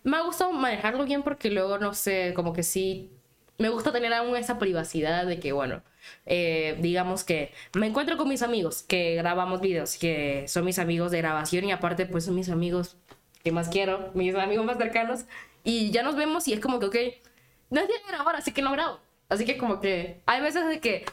[0.05, 3.11] me ha gustado manejarlo bien porque luego, no sé, como que sí,
[3.59, 5.83] me gusta tener aún esa privacidad de que, bueno,
[6.25, 11.11] eh, digamos que me encuentro con mis amigos que grabamos videos, que son mis amigos
[11.11, 12.97] de grabación y aparte pues son mis amigos
[13.43, 15.25] que más quiero, mis amigos más cercanos
[15.65, 16.97] y ya nos vemos y es como que, ok,
[17.71, 19.01] no es de grabar, así que no grabo.
[19.29, 21.05] Así que como que hay veces de que,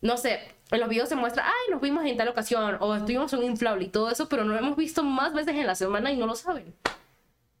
[0.00, 3.32] no sé, en los videos se muestra, ay, nos vimos en tal ocasión, o estuvimos
[3.32, 6.10] en un inflable y todo eso, pero no hemos visto más veces en la semana
[6.12, 6.74] y no lo saben.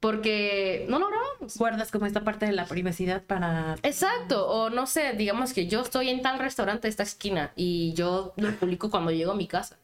[0.00, 1.56] Porque no lo grabamos.
[1.56, 3.76] Guardas como esta parte de la privacidad para...
[3.84, 7.92] Exacto, o no sé, digamos que yo estoy en tal restaurante de esta esquina y
[7.94, 9.78] yo lo publico cuando llego a mi casa.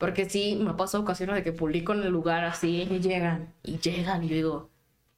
[0.00, 2.88] Porque sí, me ha pasado ocasiones de que publico en el lugar así.
[2.90, 3.52] Y llegan.
[3.62, 4.70] Y llegan y yo digo,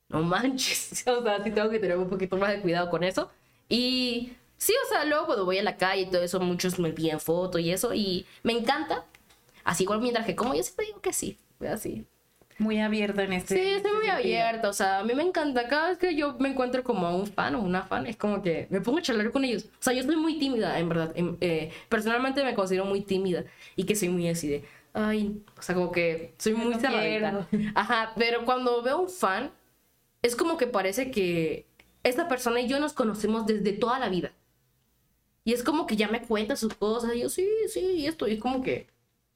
[0.09, 1.05] no manches.
[1.07, 3.31] o sea, sí tengo que tener un poquito más de cuidado con eso.
[3.69, 6.93] Y Sí, o sea, luego cuando voy a la calle y todo eso, muchos me
[6.93, 9.05] piden foto y eso, y me encanta.
[9.65, 11.37] Así igual mientras que como yo siempre digo que sí,
[11.69, 12.07] así.
[12.59, 13.57] Muy abierta en este.
[13.57, 15.67] Sí, estoy muy abierta, o sea, a mí me encanta.
[15.67, 18.41] Cada vez que yo me encuentro como a un fan o una fan, es como
[18.41, 19.65] que me pongo a charlar con ellos.
[19.65, 21.11] O sea, yo soy muy tímida, en verdad.
[21.17, 23.43] Em, eh, personalmente me considero muy tímida
[23.75, 27.49] y que soy muy así de, ay, o sea, como que soy muy cerradita.
[27.75, 29.51] Ajá, pero cuando veo un fan,
[30.23, 31.67] es como que parece que
[32.05, 34.31] esta persona y yo nos conocemos desde toda la vida.
[35.45, 37.15] Y es como que ya me cuenta sus cosas.
[37.15, 38.29] Y yo, sí, sí, y esto.
[38.29, 38.89] Y es como que.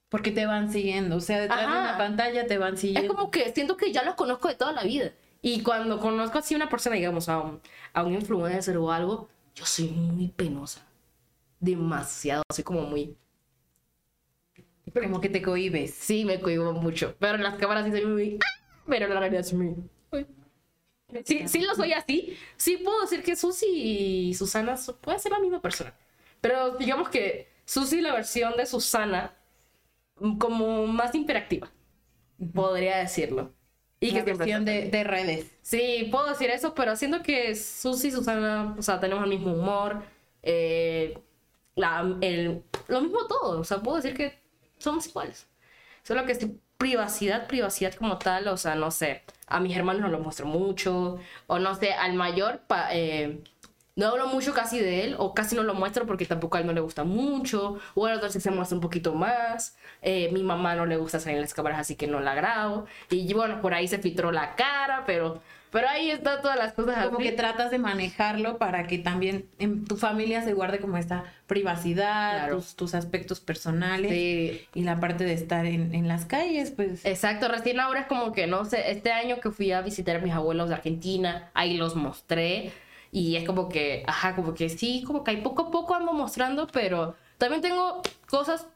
[0.08, 1.16] Porque te van siguiendo.
[1.16, 3.12] O sea, detrás de una pantalla te van siguiendo.
[3.12, 5.12] Es como que siento que ya los conozco de toda la vida.
[5.42, 7.60] Y cuando conozco así a una persona, digamos, a un,
[7.92, 10.86] a un influencer o algo, yo soy muy penosa.
[11.58, 12.42] Demasiado.
[12.52, 13.16] Soy como muy.
[14.94, 15.92] Como que te cohibes.
[15.92, 17.16] Sí, me cohibo mucho.
[17.18, 18.38] Pero en las cámaras sí soy muy.
[18.40, 18.64] ¡Ah!
[18.86, 19.76] Pero en la realidad soy muy.
[21.24, 22.36] Sí, sí lo soy así.
[22.56, 25.94] Sí puedo decir que Susi y Susana pueden ser la misma persona.
[26.40, 29.34] Pero digamos que Susi la versión de Susana
[30.18, 31.70] mm, como más interactiva.
[32.52, 33.52] Podría decirlo.
[34.00, 35.50] Y la que versión de, de, redes.
[35.62, 39.54] Sí, puedo decir eso, pero siento que Susi y Susana, o sea, tenemos el mismo
[39.54, 40.02] humor,
[40.42, 41.18] eh,
[41.76, 43.60] la, el, lo mismo todo.
[43.60, 44.38] O sea, puedo decir que
[44.78, 45.46] somos iguales.
[46.02, 50.08] Solo que es privacidad, privacidad como tal, o sea, no sé a mis hermanos no
[50.08, 53.42] lo muestro mucho, o no sé, al mayor eh,
[53.94, 56.66] no hablo mucho casi de él, o casi no lo muestro porque tampoco a él
[56.66, 60.42] no le gusta mucho, o al otro sí se muestra un poquito más, eh, mi
[60.42, 63.60] mamá no le gusta salir en las cámaras así que no la grabo, y bueno,
[63.60, 67.06] por ahí se filtró la cara, pero pero ahí está todas las cosas.
[67.06, 71.24] Como que tratas de manejarlo para que también en tu familia se guarde como esta
[71.46, 74.12] privacidad, tus, aspectos personales
[74.74, 77.04] y la parte de estar en, las calles, pues.
[77.04, 80.20] Exacto, recién ahora es como que, no sé, este año que fui a visitar a
[80.20, 82.72] mis abuelos de Argentina, ahí los mostré
[83.10, 86.12] y es como que, ajá, como que sí, como que ahí poco a poco ando
[86.12, 88.66] mostrando, pero también tengo cosas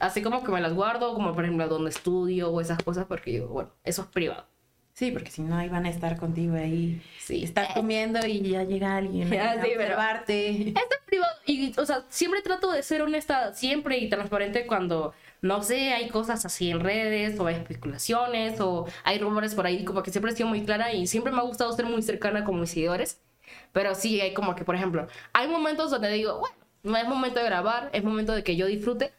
[0.00, 3.30] así como que me las guardo, como por ejemplo donde estudio o esas cosas, porque
[3.30, 4.49] digo, bueno, eso es privado.
[5.00, 7.00] Sí, porque si no, ahí van a estar contigo ahí.
[7.18, 7.42] Sí.
[7.42, 10.68] Estás comiendo y ya llega alguien a observarte.
[10.68, 11.32] Esto es privado.
[11.46, 16.10] Y, o sea, siempre trato de ser honesta, siempre y transparente cuando, no sé, hay
[16.10, 20.32] cosas así en redes, o hay especulaciones, o hay rumores por ahí, como que siempre
[20.32, 23.22] he sido muy clara y siempre me ha gustado ser muy cercana con mis seguidores.
[23.72, 27.38] Pero sí, hay como que, por ejemplo, hay momentos donde digo, bueno, no es momento
[27.40, 29.14] de grabar, es momento de que yo disfrute.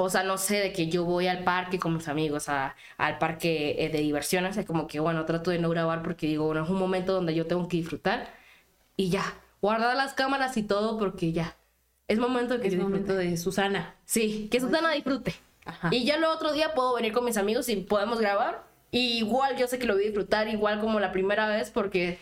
[0.00, 3.18] O sea, no sé, de que yo voy al parque con mis amigos, a, al
[3.18, 6.62] parque eh, de diversiones, es como que, bueno, trato de no grabar porque digo, bueno,
[6.64, 8.32] es un momento donde yo tengo que disfrutar
[8.96, 9.24] y ya,
[9.60, 11.56] guardar las cámaras y todo porque ya,
[12.08, 13.30] es momento de que Es yo momento disfrute.
[13.30, 13.96] de Susana.
[14.04, 15.34] Sí, que Susana disfrute.
[15.64, 15.88] Ajá.
[15.90, 18.66] Y ya el otro día puedo venir con mis amigos y podemos grabar.
[18.90, 22.18] Y igual yo sé que lo voy a disfrutar igual como la primera vez porque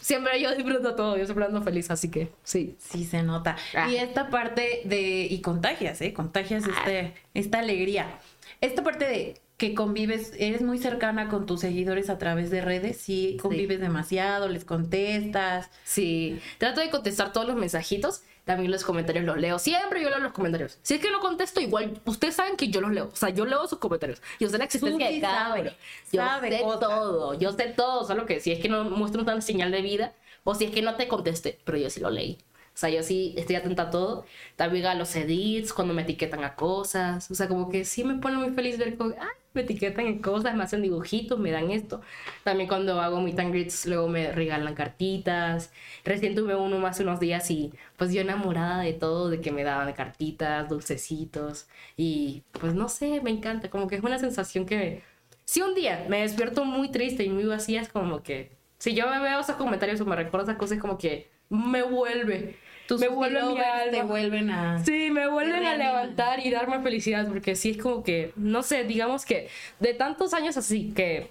[0.00, 2.76] siempre yo disfruto todo, yo siempre ando feliz, así que sí.
[2.78, 3.56] Sí, se nota.
[3.74, 3.90] Ah.
[3.90, 5.26] Y esta parte de.
[5.30, 6.12] Y contagias, ¿eh?
[6.12, 8.18] Contagias este, esta alegría.
[8.60, 12.96] Esta parte de que convives, eres muy cercana con tus seguidores a través de redes,
[12.96, 15.68] sí, convives demasiado, les contestas.
[15.82, 18.22] Sí, trato de contestar todos los mensajitos.
[18.44, 19.58] También los comentarios los leo.
[19.58, 20.78] Siempre yo leo los comentarios.
[20.80, 23.10] Si es que no contesto, igual ustedes saben que yo los leo.
[23.12, 24.22] O sea, yo leo sus comentarios.
[24.40, 25.70] Yo sé la existencia sí de cada uno.
[26.10, 27.34] Yo sé todo.
[27.34, 28.06] Yo sé todo.
[28.06, 30.80] Solo que si es que no muestro una señal de vida o si es que
[30.80, 32.38] no te contesté, pero yo sí lo leí.
[32.78, 34.24] O sea, yo sí estoy atenta a todo.
[34.54, 37.28] También a los edits, cuando me etiquetan a cosas.
[37.28, 40.20] O sea, como que sí me pone muy feliz ver como, ah, me etiquetan en
[40.22, 42.02] cosas, me hacen dibujitos, me dan esto.
[42.44, 45.72] También cuando hago meet and greets, luego me regalan cartitas.
[46.04, 49.64] Recién tuve uno más unos días y pues yo enamorada de todo, de que me
[49.64, 51.66] daban cartitas, dulcecitos.
[51.96, 53.70] Y pues no sé, me encanta.
[53.70, 55.02] Como que es una sensación que...
[55.44, 58.52] Si un día me despierto muy triste y muy vacía, es como que...
[58.78, 61.82] Si yo me veo esos comentarios o me recuerdo esas cosas, es como que me
[61.82, 62.56] vuelve.
[62.88, 64.10] Tus me vuelve mi followers te alma.
[64.10, 64.82] vuelven a.
[64.84, 68.84] Sí, me vuelven a levantar y darme felicidad, porque sí es como que, no sé,
[68.84, 69.48] digamos que
[69.78, 71.30] de tantos años así que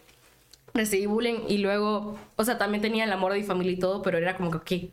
[0.76, 4.04] recibí bullying y luego, o sea, también tenía el amor de mi familia y todo,
[4.04, 4.92] pero era como que, ok,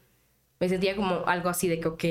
[0.59, 2.05] me sentía como algo así de que, ok,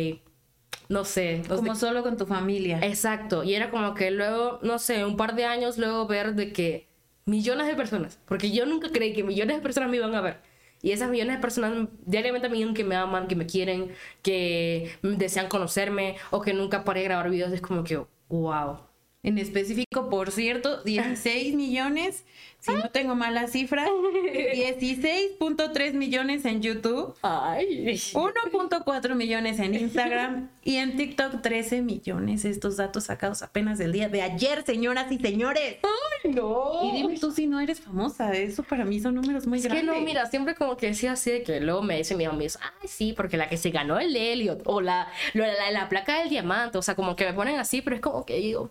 [0.88, 1.56] no sé, no sé.
[1.56, 2.80] Como solo con tu familia.
[2.84, 6.54] Exacto, y era como que luego, no sé, un par de años luego ver de
[6.54, 6.88] que
[7.26, 10.53] millones de personas, porque yo nunca creí que millones de personas me iban a ver.
[10.84, 14.92] Y esas millones de personas diariamente me digan que me aman, que me quieren, que
[15.02, 17.54] desean conocerme o que nunca paré de grabar videos.
[17.54, 18.80] Es como que, wow.
[19.24, 22.26] En específico, por cierto, 16 millones,
[22.60, 23.86] si no tengo mala cifra,
[24.34, 32.46] 16.3 millones en YouTube, Ay, 1.4 millones en Instagram y en TikTok 13 millones.
[32.46, 35.78] Estos datos sacados apenas del día de ayer, señoras y señores.
[36.26, 36.80] no.
[36.84, 39.70] Y dime tú si no eres famosa, eso para mí son números muy Es que
[39.74, 39.96] grandes.
[39.96, 42.88] no, mira, siempre como que decía así de que luego me dicen mis amigos, ay,
[42.88, 46.30] sí, porque la que se ganó el Elliot o la, lo- la, la placa del
[46.30, 48.70] diamante, o sea, como que me ponen así, pero es como que digo,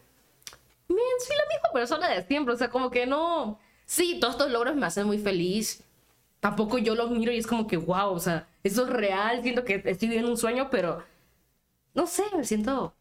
[0.93, 3.59] men, soy la misma persona de siempre, o sea, como que no.
[3.87, 5.83] Sí, todos estos logros me hacen muy feliz.
[6.41, 9.65] Tampoco yo los miro y es como que, wow, o sea, eso es real, siento
[9.65, 11.03] que estoy viviendo un sueño, pero
[11.95, 12.95] no sé, me siento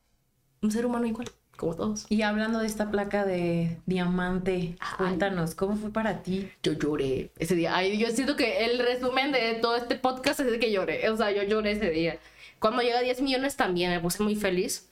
[0.61, 1.27] un ser humano igual,
[1.57, 2.05] como todos.
[2.09, 6.51] Y hablando de esta placa de diamante, cuéntanos, ¿cómo fue para ti?
[6.61, 7.75] Yo lloré ese día.
[7.75, 11.09] Ay, yo siento que el resumen de todo este podcast es de que lloré.
[11.09, 12.19] O sea, yo lloré ese día.
[12.59, 14.87] Cuando llega a 10 millones también me puse muy feliz.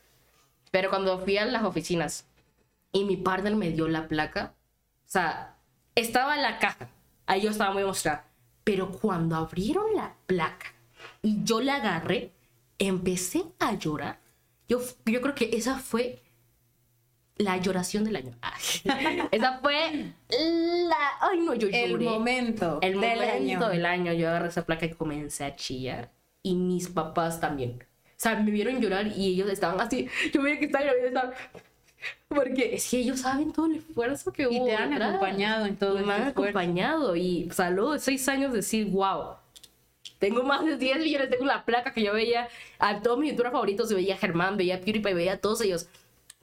[0.72, 2.26] Pero cuando fui a las oficinas
[2.92, 4.56] y mi partner me dio la placa,
[5.06, 5.58] o sea,
[5.96, 6.90] estaba en la caja.
[7.26, 8.26] Ahí yo estaba muy emocionada.
[8.64, 10.74] Pero cuando abrieron la placa
[11.22, 12.34] y yo la agarré,
[12.78, 14.20] empecé a llorar.
[14.68, 16.22] Yo, yo creo que esa fue
[17.38, 18.36] la lloración del año.
[19.32, 20.98] esa fue la...
[21.22, 21.86] Ay, no, yo lloré.
[21.86, 23.70] El momento El del momento año.
[23.70, 24.14] del año.
[24.14, 26.12] Yo agarré esa placa y comencé a chillar.
[26.44, 27.84] Y mis papás también.
[28.06, 30.08] O sea, me vieron llorar y ellos estaban así.
[30.34, 31.34] Yo veía que estaban llorando y estaban...
[32.28, 34.66] Porque es que ellos saben todo el esfuerzo que Y hubo.
[34.66, 36.42] te han acompañado en todo Y me han esfuerzo.
[36.42, 37.16] acompañado.
[37.16, 39.36] Y o sea, luego de seis años decir, wow.
[40.20, 43.54] Tengo más de 10 millones, tengo la placa que yo veía a todos mis youtubers
[43.54, 45.88] favoritos, veía a Germán, veía a PewDiePie, veía a todos ellos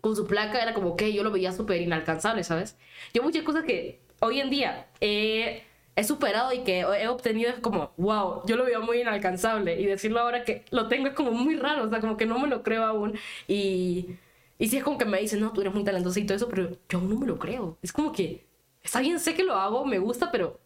[0.00, 2.76] con su placa, era como que yo lo veía súper inalcanzable, ¿sabes?
[3.12, 5.64] Yo muchas cosas que hoy en día he,
[5.94, 9.86] he superado y que he obtenido es como, wow, yo lo veía muy inalcanzable y
[9.86, 12.48] decirlo ahora que lo tengo es como muy raro, o sea, como que no me
[12.48, 14.10] lo creo aún y,
[14.58, 16.48] y sí es como que me dicen, no, tú eres muy talentosa y todo eso,
[16.48, 17.78] pero yo aún no me lo creo.
[17.82, 18.46] Es como que,
[18.82, 20.58] está bien, sé que lo hago, me gusta, pero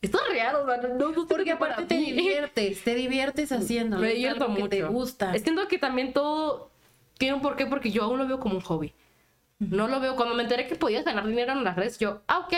[0.00, 2.12] esto es real, o sea, no, Porque aparte te mí.
[2.12, 4.02] diviertes, te diviertes haciéndolo.
[4.02, 4.68] Me es divierto algo mucho.
[4.68, 5.32] que te gusta.
[5.38, 6.70] Siento que también todo
[7.18, 8.92] tiene un porqué porque yo aún lo veo como un hobby.
[9.60, 10.16] No lo veo.
[10.16, 12.54] Cuando me enteré que podías ganar dinero en las redes, yo, ah, ok.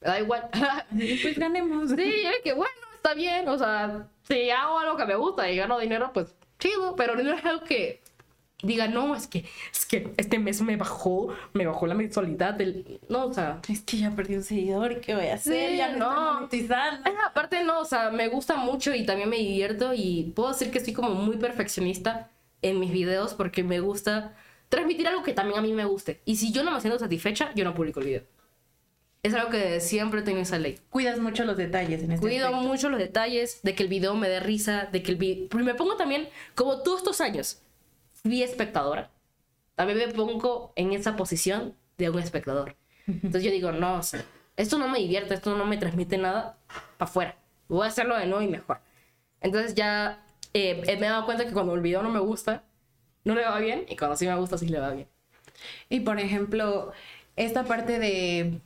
[0.00, 0.48] Da igual.
[1.22, 1.90] Pues ganemos.
[1.90, 3.48] sí, de que bueno, está bien.
[3.48, 6.96] O sea, si hago algo que me gusta y gano dinero, pues chido.
[6.96, 8.00] Pero no es algo que
[8.62, 13.00] diga, no, es que, es que este mes me bajó, me bajó la mensualidad del.
[13.08, 13.60] No, o sea.
[13.68, 15.70] Es que ya perdí un seguidor, ¿y ¿qué voy a hacer?
[15.70, 16.10] Sí, ya no, no.
[16.10, 17.10] está monetizando.
[17.10, 20.70] Eh, Aparte no, o sea, me gusta mucho y también me divierto y puedo decir
[20.70, 22.30] que estoy como muy perfeccionista
[22.62, 24.34] en mis videos porque me gusta
[24.68, 26.20] transmitir algo que también a mí me guste.
[26.24, 28.22] Y si yo no me siento satisfecha, yo no publico el video.
[29.22, 30.78] Es algo que siempre tengo esa ley.
[30.90, 32.68] Cuidas mucho los detalles en este Cuido aspecto.
[32.68, 35.48] mucho los detalles, de que el video me dé risa, de que el video...
[35.52, 37.60] Me pongo también, como todos estos años,
[38.28, 39.10] fui espectadora.
[39.74, 42.76] también me pongo en esa posición de un espectador.
[43.06, 44.24] Entonces yo digo, no, o sea,
[44.56, 46.58] esto no me divierte, esto no me transmite nada
[46.98, 47.36] para afuera.
[47.68, 48.80] Voy a hacerlo de nuevo y mejor.
[49.40, 52.64] Entonces ya eh, me he dado cuenta que cuando el video no me gusta,
[53.24, 55.08] no le va bien, y cuando sí me gusta, sí le va bien.
[55.88, 56.92] Y por ejemplo,
[57.36, 58.60] esta parte de...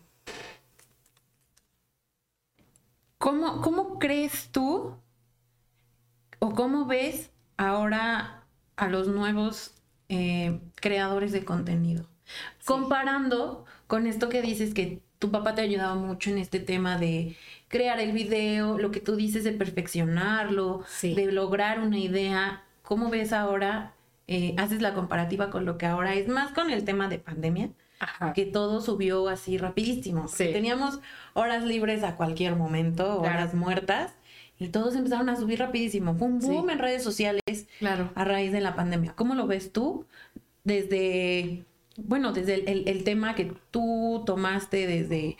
[3.18, 4.96] ¿Cómo, cómo crees tú
[6.40, 8.41] o cómo ves ahora
[8.76, 9.74] a los nuevos
[10.08, 12.06] eh, creadores de contenido?
[12.64, 16.98] Comparando con esto que dices que tu papá te ha ayudado mucho en este tema
[16.98, 17.36] de
[17.68, 22.64] crear el video, lo que tú dices de perfeccionarlo, de lograr una idea.
[22.82, 23.94] ¿Cómo ves ahora?
[24.28, 27.70] Eh, haces la comparativa con lo que ahora es más con el tema de pandemia,
[28.34, 30.26] que todo subió así rapidísimo.
[30.36, 31.00] Teníamos
[31.34, 34.12] horas libres a cualquier momento, horas muertas,
[34.64, 36.14] y todos empezaron a subir rapidísimo.
[36.14, 37.42] Fue un boom en redes sociales
[37.78, 38.10] claro.
[38.14, 39.14] a raíz de la pandemia.
[39.14, 40.06] ¿Cómo lo ves tú
[40.64, 41.64] desde
[41.96, 45.36] bueno, desde el, tema que tú tomaste desde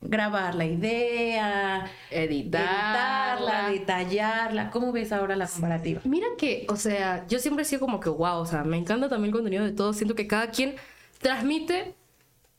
[0.00, 4.70] grabar la idea, editarla, detallarla.
[4.70, 6.00] ¿Cómo ves ahora la comparativa?
[6.04, 9.08] Mira que, o sea, yo siempre he sido como que wow, o sea, me encanta
[9.08, 9.96] también el contenido de todos.
[9.96, 10.76] Siento que cada quien
[11.18, 11.94] transmite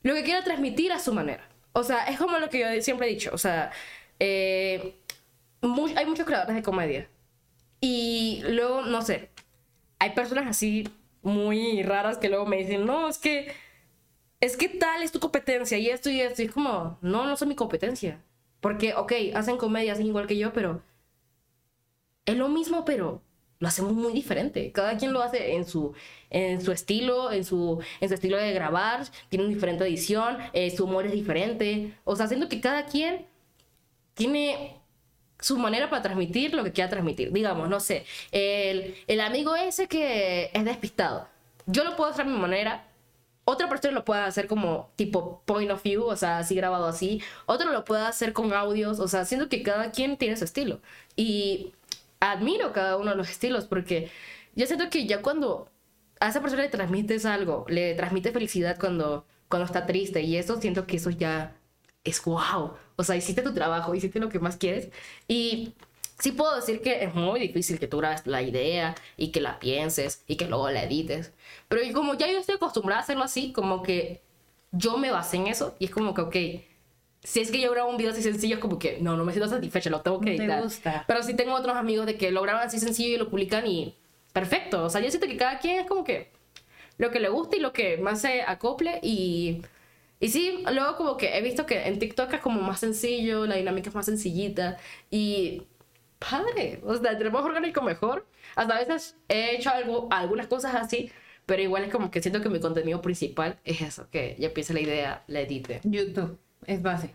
[0.02, 1.48] lo que quiera transmitir a su manera.
[1.72, 3.30] O sea, es como lo que yo siempre he dicho.
[3.32, 3.70] O sea,
[4.18, 4.97] eh,
[5.96, 7.08] hay muchos creadores de comedia.
[7.80, 9.30] Y luego, no sé,
[9.98, 10.88] hay personas así
[11.22, 13.52] muy raras que luego me dicen, no, es que,
[14.40, 16.42] es que tal es tu competencia y esto y esto.
[16.42, 18.22] Y es como, no, no son mi competencia.
[18.60, 20.82] Porque, ok, hacen comedia, hacen igual que yo, pero
[22.26, 23.22] es lo mismo, pero
[23.60, 24.72] lo hacemos muy diferente.
[24.72, 25.92] Cada quien lo hace en su,
[26.30, 30.70] en su estilo, en su, en su estilo de grabar, tiene una diferente edición, eh,
[30.74, 31.94] su humor es diferente.
[32.04, 33.26] O sea, siento que cada quien
[34.14, 34.77] tiene
[35.40, 37.32] su manera para transmitir lo que quiera transmitir.
[37.32, 41.28] Digamos, no sé, el, el amigo ese que es despistado.
[41.66, 42.84] Yo lo puedo hacer a mi manera.
[43.44, 47.22] Otra persona lo puede hacer como tipo point of view, o sea, así grabado así.
[47.46, 50.80] Otro lo puede hacer con audios, o sea, siento que cada quien tiene su estilo.
[51.16, 51.72] Y
[52.20, 54.10] admiro cada uno de los estilos porque
[54.54, 55.70] yo siento que ya cuando
[56.20, 60.60] a esa persona le transmites algo, le transmite felicidad cuando, cuando está triste y eso
[60.60, 61.54] siento que eso ya
[62.04, 62.72] es wow.
[62.96, 64.88] O sea, hiciste tu trabajo, hiciste lo que más quieres.
[65.26, 65.74] Y
[66.18, 69.58] sí puedo decir que es muy difícil que tú grabes la idea y que la
[69.58, 71.32] pienses y que luego la edites.
[71.68, 74.20] Pero como ya yo estoy acostumbrada a hacerlo así, como que
[74.72, 76.36] yo me basé en eso y es como que, ok,
[77.22, 79.32] si es que yo grabo un video así sencillo, es como que no, no me
[79.32, 80.62] siento satisfecha, lo tengo que editar.
[80.62, 81.04] gusta.
[81.06, 83.94] Pero sí tengo otros amigos de que lo graban así sencillo y lo publican y
[84.32, 84.84] perfecto.
[84.84, 86.30] O sea, yo siento que cada quien es como que
[86.96, 89.62] lo que le gusta y lo que más se acople y
[90.20, 93.56] y sí, luego como que he visto que en TikTok es como más sencillo, la
[93.56, 94.76] dinámica es más sencillita
[95.10, 95.62] y
[96.18, 98.26] padre, o sea, entre más orgánico mejor.
[98.56, 101.10] Hasta a veces he hecho algo, algunas cosas así,
[101.46, 104.74] pero igual es como que siento que mi contenido principal es eso, que ya piense
[104.74, 105.80] la idea, la edite.
[105.84, 107.10] YouTube es base.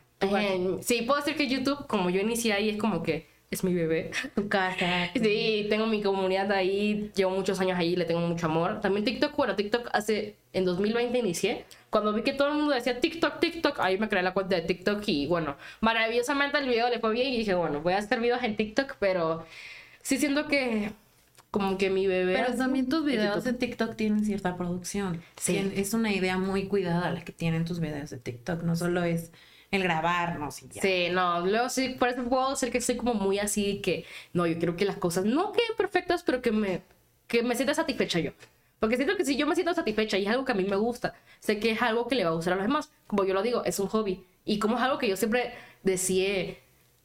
[0.82, 4.12] sí, puedo decir que YouTube, como yo inicié ahí, es como que es mi bebé.
[4.36, 5.10] Tu casa.
[5.14, 8.82] Sí, tengo mi comunidad ahí, llevo muchos años ahí, le tengo mucho amor.
[8.82, 11.66] También TikTok, bueno, TikTok hace, en 2020 inicié.
[11.89, 14.62] Cuando vi que todo el mundo decía TikTok, TikTok, ahí me creé la cuenta de
[14.64, 18.20] TikTok y bueno, maravillosamente el video le fue bien y dije, bueno, voy a hacer
[18.20, 19.45] videos en TikTok, pero
[20.01, 20.91] sí siento que
[21.51, 22.34] como que mi bebé...
[22.34, 25.22] Pero también tus videos de TikTok tienen cierta producción.
[25.36, 25.72] Sí.
[25.76, 29.32] Es una idea muy cuidada la que tienen tus videos de TikTok, no solo es
[29.74, 30.82] el grabarnos y ya.
[30.82, 34.46] Sí, no, luego sí, por eso puedo ser que soy como muy así que, no,
[34.46, 36.82] yo quiero que las cosas no queden perfectas, pero que me,
[37.28, 38.32] que me sienta satisfecha yo.
[38.80, 40.76] Porque siento que si yo me siento satisfecha y es algo que a mí me
[40.76, 42.92] gusta, sé que es algo que le va a gustar a los demás.
[43.08, 44.26] Como yo lo digo, es un hobby.
[44.46, 45.54] Y como es algo que yo siempre
[45.84, 46.62] deseé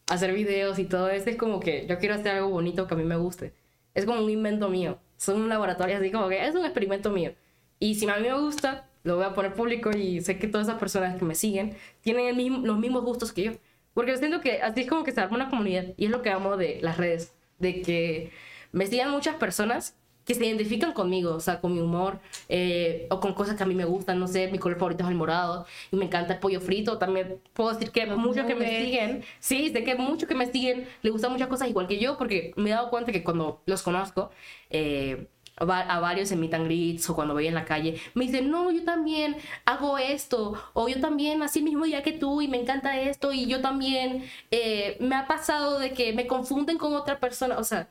[0.08, 2.96] hacer videos y todo eso, es como que yo quiero hacer algo bonito que a
[2.96, 3.54] mí me guste.
[3.94, 4.98] Es como un invento mío.
[5.16, 7.34] Son un laboratorio así como que es un experimento mío.
[7.78, 10.68] Y si a mí me gusta, lo voy a poner público y sé que todas
[10.68, 13.52] esas personas que me siguen tienen el mismo, los mismos gustos que yo.
[13.94, 16.30] Porque siento que así es como que se arma una comunidad y es lo que
[16.30, 18.30] amo de las redes, de que
[18.70, 19.96] me sigan muchas personas
[20.28, 23.66] que se identifican conmigo, o sea, con mi humor eh, o con cosas que a
[23.66, 26.38] mí me gustan, no sé, mi color favorito es el morado y me encanta el
[26.38, 30.34] pollo frito, también puedo decir que muchos que me siguen, sí, sé que muchos que
[30.34, 33.24] me siguen les gustan muchas cosas igual que yo porque me he dado cuenta que
[33.24, 34.30] cuando los conozco,
[34.68, 35.28] eh,
[35.58, 38.70] a varios en meet and greets o cuando voy en la calle, me dicen, no,
[38.70, 43.00] yo también hago esto, o yo también así mismo ya que tú y me encanta
[43.00, 47.58] esto, y yo también eh, me ha pasado de que me confunden con otra persona,
[47.58, 47.88] o sea,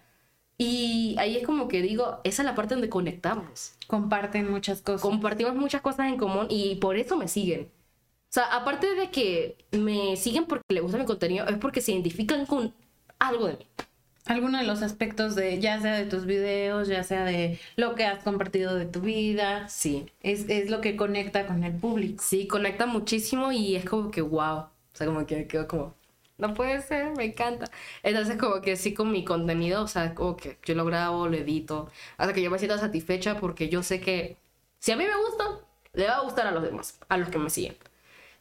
[0.58, 3.74] y ahí es como que digo, esa es la parte donde conectamos.
[3.86, 5.02] Comparten muchas cosas.
[5.02, 7.72] Compartimos muchas cosas en común y por eso me siguen.
[8.30, 11.92] O sea, aparte de que me siguen porque les gusta mi contenido, es porque se
[11.92, 12.74] identifican con
[13.20, 13.68] algo de mí.
[14.28, 18.06] Alguno de los aspectos de, ya sea de tus videos, ya sea de lo que
[18.06, 19.68] has compartido de tu vida.
[19.70, 20.06] Sí.
[20.22, 22.24] Es, es lo que conecta con el público.
[22.24, 24.58] Sí, conecta muchísimo y es como que wow.
[24.60, 25.94] O sea, como que quedo como,
[26.38, 27.70] no puede ser, me encanta.
[28.04, 31.38] Entonces, como que sí, con mi contenido, o sea, como que yo lo grabo, lo
[31.38, 34.38] edito, hasta que yo me siento satisfecha porque yo sé que
[34.80, 35.60] si a mí me gusta,
[35.94, 37.78] le va a gustar a los demás, a los que me siguen.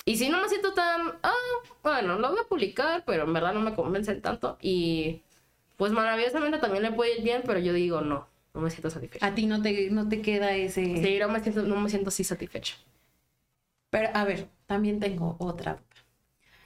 [0.05, 1.32] Y si no me siento tan, ah,
[1.82, 4.57] bueno, lo voy a publicar, pero en verdad no me convencen tanto.
[4.62, 5.22] Y
[5.76, 9.26] pues maravillosamente también le puede ir bien, pero yo digo, no, no me siento satisfecha.
[9.26, 10.82] A ti no te, no te queda ese...
[10.84, 12.76] Sí, no me siento, no me siento así satisfecha.
[13.90, 15.78] Pero, a ver, también tengo otra.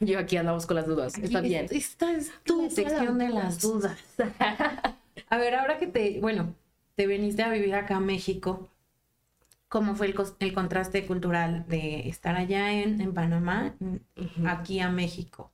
[0.01, 1.19] Yo aquí andamos con las dudas.
[1.19, 1.67] Está bien.
[1.71, 3.99] Esta es tu sección de las dudas.
[5.29, 6.55] A ver, ahora que te, bueno,
[6.97, 8.69] te viniste a vivir acá a México,
[9.69, 14.05] ¿cómo fue el, contraste cultural de estar allá en, en Panamá, en-
[14.49, 15.53] aquí a México?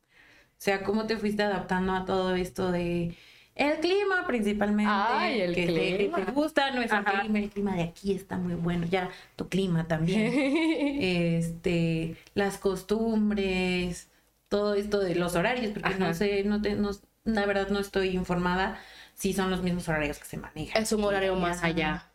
[0.53, 3.15] O sea, ¿cómo te fuiste adaptando a todo esto de
[3.57, 4.93] el clima principalmente?
[4.95, 6.25] Ay, el que, te- que clima.
[6.25, 7.21] te gusta nuestro Ajá.
[7.21, 10.33] clima, el clima de aquí está muy bueno, ya tu clima también.
[11.01, 14.09] este, las costumbres,
[14.49, 16.91] todo esto de los horarios, porque no sé, no te, no,
[17.25, 18.79] la verdad no estoy informada
[19.15, 20.83] si son los mismos horarios que se manejan.
[20.83, 22.11] Es un horario más allá.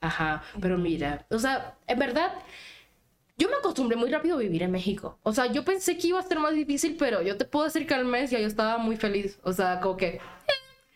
[0.00, 2.32] Ajá, pero mira, o sea, en verdad,
[3.38, 5.18] yo me acostumbré muy rápido a vivir en México.
[5.22, 7.86] O sea, yo pensé que iba a ser más difícil, pero yo te puedo decir
[7.86, 9.38] que al mes ya yo estaba muy feliz.
[9.42, 10.20] O sea, como que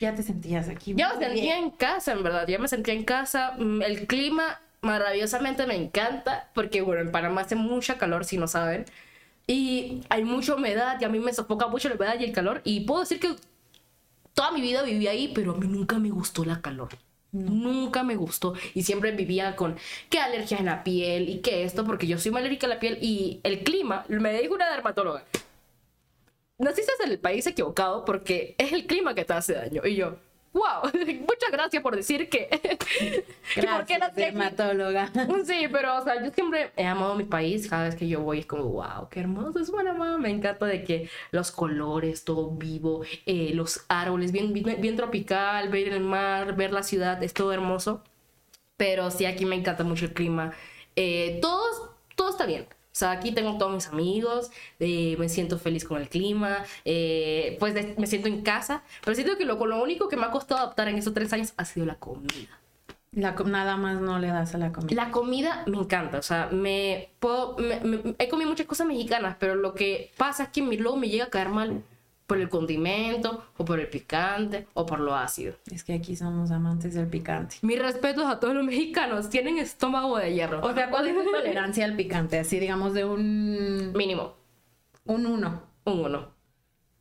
[0.00, 0.94] Ya te sentías aquí.
[0.96, 1.64] ya me sentía bien.
[1.64, 2.48] en casa, en verdad.
[2.48, 3.54] Ya me sentía en casa.
[3.58, 8.48] Mm, El clima maravillosamente me encanta, porque bueno, en Panamá hace mucha calor, si no
[8.48, 8.86] saben.
[9.46, 12.62] Y hay mucha humedad, y a mí me sofoca mucho la humedad y el calor.
[12.64, 13.34] Y puedo decir que
[14.32, 16.88] toda mi vida viví ahí, pero a mí nunca me gustó la calor.
[17.32, 18.54] Nunca me gustó.
[18.74, 19.76] Y siempre vivía con
[20.08, 22.80] qué alergias en la piel y qué esto, porque yo soy muy alérgica a la
[22.80, 22.98] piel.
[23.02, 25.24] Y el clima, me dijo una dermatóloga,
[26.60, 29.82] naciste en el país equivocado porque es el clima que te hace daño.
[29.84, 30.16] Y yo,
[30.52, 32.48] wow, muchas gracias por decir que...
[33.54, 35.10] que por qué Gracias, dermatóloga.
[35.44, 37.68] Sí, pero, o sea, yo siempre he amado mi país.
[37.68, 40.18] Cada vez que yo voy es como, wow, qué hermoso es Panamá.
[40.18, 45.68] Me encanta de que los colores, todo vivo, eh, los árboles, bien, bien, bien tropical,
[45.68, 48.02] ver el mar, ver la ciudad, es todo hermoso.
[48.76, 50.52] Pero sí, aquí me encanta mucho el clima.
[50.96, 52.66] Eh, todo, todo está bien.
[53.00, 57.72] Sea, aquí tengo todos mis amigos, eh, me siento feliz con el clima, eh, pues
[57.72, 58.82] de- me siento en casa.
[59.02, 61.54] Pero siento que lo, lo único que me ha costado adaptar en estos tres años
[61.56, 62.60] ha sido la comida.
[63.12, 64.94] La nada más no le das a la comida.
[65.02, 69.36] La comida me encanta, o sea, me puedo, me- me- he comido muchas cosas mexicanas,
[69.40, 71.82] pero lo que pasa es que mi- luego me llega a caer mal
[72.30, 75.56] por el condimento, o por el picante, o por lo ácido.
[75.68, 77.56] Es que aquí somos amantes del picante.
[77.62, 80.60] Mis respetos a todos los mexicanos, tienen estómago de hierro.
[80.64, 82.38] O sea, ¿cuál es tu tolerancia al picante?
[82.38, 84.34] Así, digamos, de un, Mínimo,
[85.06, 85.60] un uno.
[85.86, 86.28] un uno.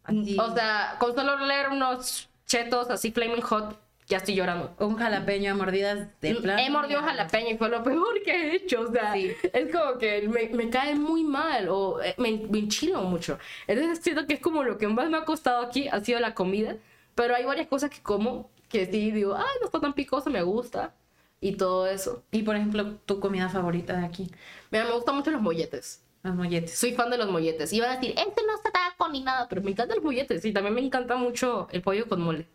[0.03, 3.77] Así, O sea, con solo leer unos chetos así flaming hot,
[4.09, 4.75] ya estoy llorando.
[4.79, 6.59] un jalapeño a mordidas de plano.
[6.61, 8.81] He mordido jalapeño y fue lo peor que he hecho.
[8.81, 9.31] O sea, Sí.
[9.53, 13.37] es como que me, me cae muy mal o eh, me, me enchilo mucho.
[13.67, 16.33] Entonces siento que es como lo que más me ha costado aquí ha sido la
[16.33, 16.75] comida.
[17.15, 20.41] Pero hay varias cosas que como que sí digo, ay, no está tan picoso, me
[20.41, 20.93] gusta.
[21.41, 22.23] Y todo eso.
[22.31, 24.29] Y, por ejemplo, tu comida favorita de aquí.
[24.71, 26.03] Mira, me gustan mucho los molletes.
[26.21, 26.77] Los molletes.
[26.77, 27.71] Soy fan de los molletes.
[27.71, 30.43] Iba a decir, este no está taco ni nada, pero me encantan los molletes.
[30.43, 32.45] Y también me encanta mucho el pollo con mole,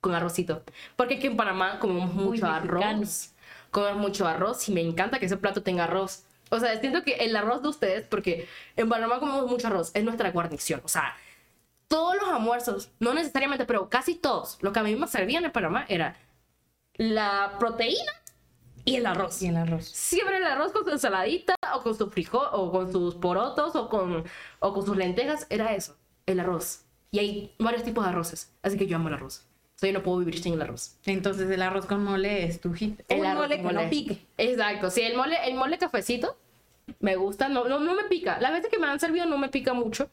[0.00, 0.62] con arrocito.
[0.96, 2.80] Porque aquí en Panamá comemos Muy mucho mexicano.
[2.96, 3.32] arroz.
[3.70, 6.24] Comemos mucho arroz y me encanta que ese plato tenga arroz.
[6.50, 10.02] O sea, siento que el arroz de ustedes, porque en Panamá comemos mucho arroz, es
[10.02, 10.80] nuestra guarnición.
[10.84, 11.14] O sea,
[11.86, 15.52] todos los almuerzos, no necesariamente, pero casi todos, lo que a mí me servían en
[15.52, 16.16] Panamá era
[16.94, 18.12] la proteína
[18.84, 19.84] y el arroz Y el arroz.
[19.86, 23.88] siempre el arroz con su ensaladita o con su frijol o con sus porotos o
[23.88, 24.24] con,
[24.58, 25.96] o con sus lentejas era eso,
[26.26, 26.84] el arroz.
[27.12, 29.46] Y hay varios tipos de arroces, así que yo amo el arroz.
[29.82, 30.96] Yo no puedo vivir sin el arroz.
[31.06, 33.00] Entonces, el arroz con mole es tu hit.
[33.08, 34.18] El un arroz mole que con no pique.
[34.36, 36.36] Exacto, sí, el mole, el mole cafecito
[36.98, 38.38] me gusta, no, no, no me pica.
[38.40, 40.10] Las veces que me han servido no me pica mucho,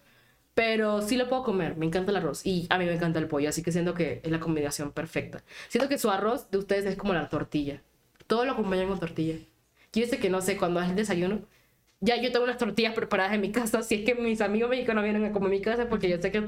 [0.53, 1.75] pero sí lo puedo comer.
[1.75, 4.21] Me encanta el arroz y a mí me encanta el pollo, así que siento que
[4.23, 5.43] es la combinación perfecta.
[5.67, 7.81] Siento que su arroz de ustedes es como la tortilla.
[8.27, 9.35] Todo lo acompañan con tortilla.
[9.93, 11.41] Yo sé que no sé, cuando es el desayuno,
[11.99, 13.81] ya yo tengo unas tortillas preparadas en mi casa.
[13.81, 16.31] Si es que mis amigos mexicanos vienen a comer en mi casa, porque yo sé
[16.31, 16.43] que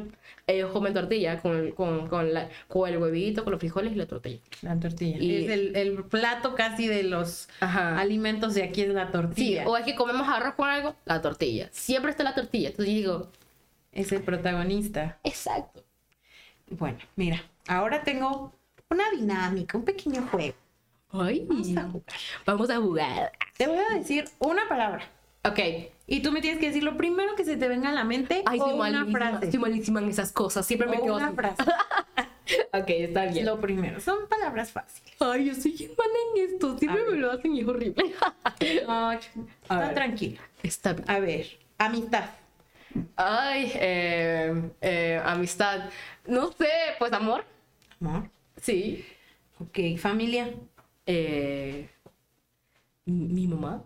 [0.46, 3.96] ellos comen tortilla con, el- con, con, la, con el huevito, con los frijoles y
[3.96, 4.40] la tortilla.
[4.62, 5.18] La tortilla.
[5.18, 8.00] Y- Es el, el plato casi de los Ajá.
[8.00, 9.68] alimentos de aquí es la Sí, tortilla.
[9.68, 11.70] o es que comemos arroz con algo, la tortilla.
[11.72, 12.70] Siempre está la tortilla.
[12.70, 13.32] Entonces yo digo,
[13.92, 15.18] Es el protagonista.
[15.24, 15.84] exacto.
[16.70, 18.54] Bueno, mira, ahora tengo
[18.92, 20.54] una dinámica, un pequeño juego.
[21.12, 22.16] Ay, Vamos a jugar.
[22.46, 23.32] vamos a jugar.
[23.58, 25.04] Te voy a decir una palabra.
[25.46, 25.60] Ok.
[26.08, 28.44] Y tú me tienes que decir lo primero que se te venga a la mente
[28.46, 29.20] Ay, o soy una malísima.
[29.20, 29.52] frase.
[29.52, 30.66] Soy malísima en esas cosas.
[30.66, 31.36] Siempre me O quedo una así.
[31.36, 31.64] frase.
[32.74, 33.46] ok, está bien.
[33.46, 35.14] Lo primero, son palabras fáciles.
[35.20, 36.78] Ay, yo soy bien mala en esto.
[36.78, 38.06] Siempre me lo hacen y es horrible.
[38.88, 40.42] No, está tranquila.
[40.64, 41.10] está bien.
[41.10, 42.26] A ver, amistad.
[43.16, 45.90] Ay, eh, eh, amistad.
[46.26, 46.68] No sé,
[46.98, 47.46] pues amor.
[48.02, 48.30] Amor.
[48.62, 49.06] Sí.
[49.60, 50.54] Ok, familia.
[51.06, 51.88] Eh,
[53.06, 53.84] mi mamá.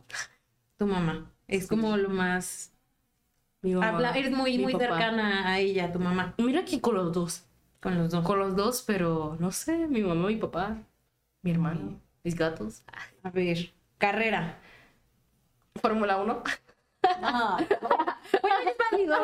[0.77, 1.29] Tu mamá.
[1.53, 2.71] Es como lo más.
[3.61, 3.89] Mi mamá.
[3.89, 4.85] Habla, eres muy, muy papá.
[4.87, 6.33] cercana a ella, tu mamá.
[6.39, 7.43] Mira que con los dos.
[7.79, 8.25] Con los dos.
[8.25, 10.77] Con los dos, pero no sé, mi mamá, mi papá,
[11.43, 12.83] mi hermano, mis gatos.
[13.21, 14.57] A ver, carrera.
[15.75, 16.43] Fórmula 1.
[17.21, 17.57] No.
[18.41, 19.15] Bueno, es válido.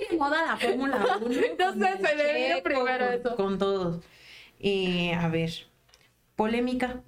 [0.00, 1.28] Es de moda la Fórmula 1.
[1.58, 3.36] No sé, se le vino primero con- eso.
[3.36, 4.02] Con todos.
[4.60, 5.50] Eh, a ver,
[6.34, 7.02] polémica.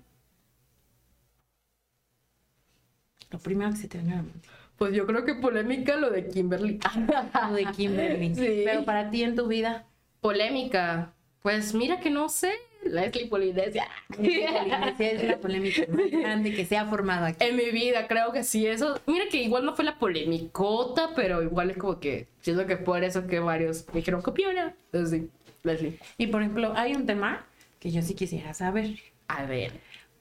[3.31, 4.49] Lo primero que se te venga a la mente.
[4.77, 6.81] Pues yo creo que polémica lo de Kimberly.
[7.49, 8.35] Lo de Kimberly.
[8.35, 8.63] Sí.
[8.65, 9.85] Pero para ti en tu vida.
[10.23, 11.13] Polémica.
[11.43, 12.53] Pues mira que no sé.
[12.83, 13.87] Leslie Polinesia.
[14.09, 17.45] Polinesia es la polémica más grande que se ha formado aquí.
[17.45, 18.67] En mi vida, creo que sí.
[18.67, 22.79] Eso, mira que igual no fue la polemicota, pero igual es como que siento que
[22.79, 24.75] por eso que varios me dijeron copiona.
[24.93, 25.31] Entonces sí,
[25.63, 25.99] Leslie.
[26.17, 27.45] Y por ejemplo, hay un tema
[27.79, 28.99] que yo sí quisiera saber.
[29.29, 29.73] A ver.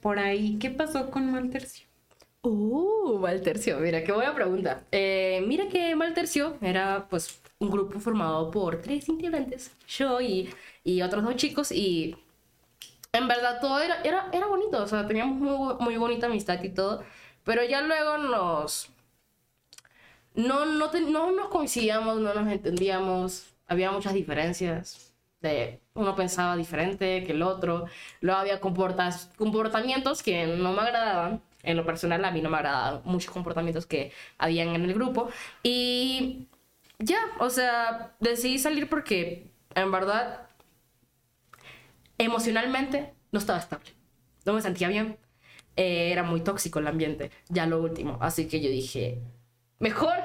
[0.02, 1.89] Por ahí, ¿qué pasó con Maltercio?
[2.42, 4.84] Uh, Maltercio, mira, qué buena pregunta.
[4.92, 10.50] Eh, mira que Maltercio era pues un grupo formado por tres integrantes, yo y,
[10.86, 12.16] y otros dos chicos y
[13.14, 16.70] en verdad todo era, era, era bonito, o sea, teníamos muy, muy bonita amistad y
[16.70, 17.04] todo,
[17.44, 18.90] pero ya luego nos...
[20.36, 25.14] No, no, no nos coincidíamos, no nos entendíamos, había muchas diferencias.
[25.94, 27.86] Uno pensaba diferente que el otro,
[28.22, 31.42] luego había comportas, comportamientos que no me agradaban.
[31.64, 35.30] En lo personal, a mí no me agradaban muchos comportamientos que habían en el grupo.
[35.64, 36.48] Y
[37.00, 40.48] ya, o sea, decidí salir porque en verdad
[42.18, 43.92] emocionalmente no estaba estable.
[44.46, 45.18] No me sentía bien.
[45.76, 48.18] Eh, era muy tóxico el ambiente, ya lo último.
[48.22, 49.22] Así que yo dije,
[49.80, 50.16] mejor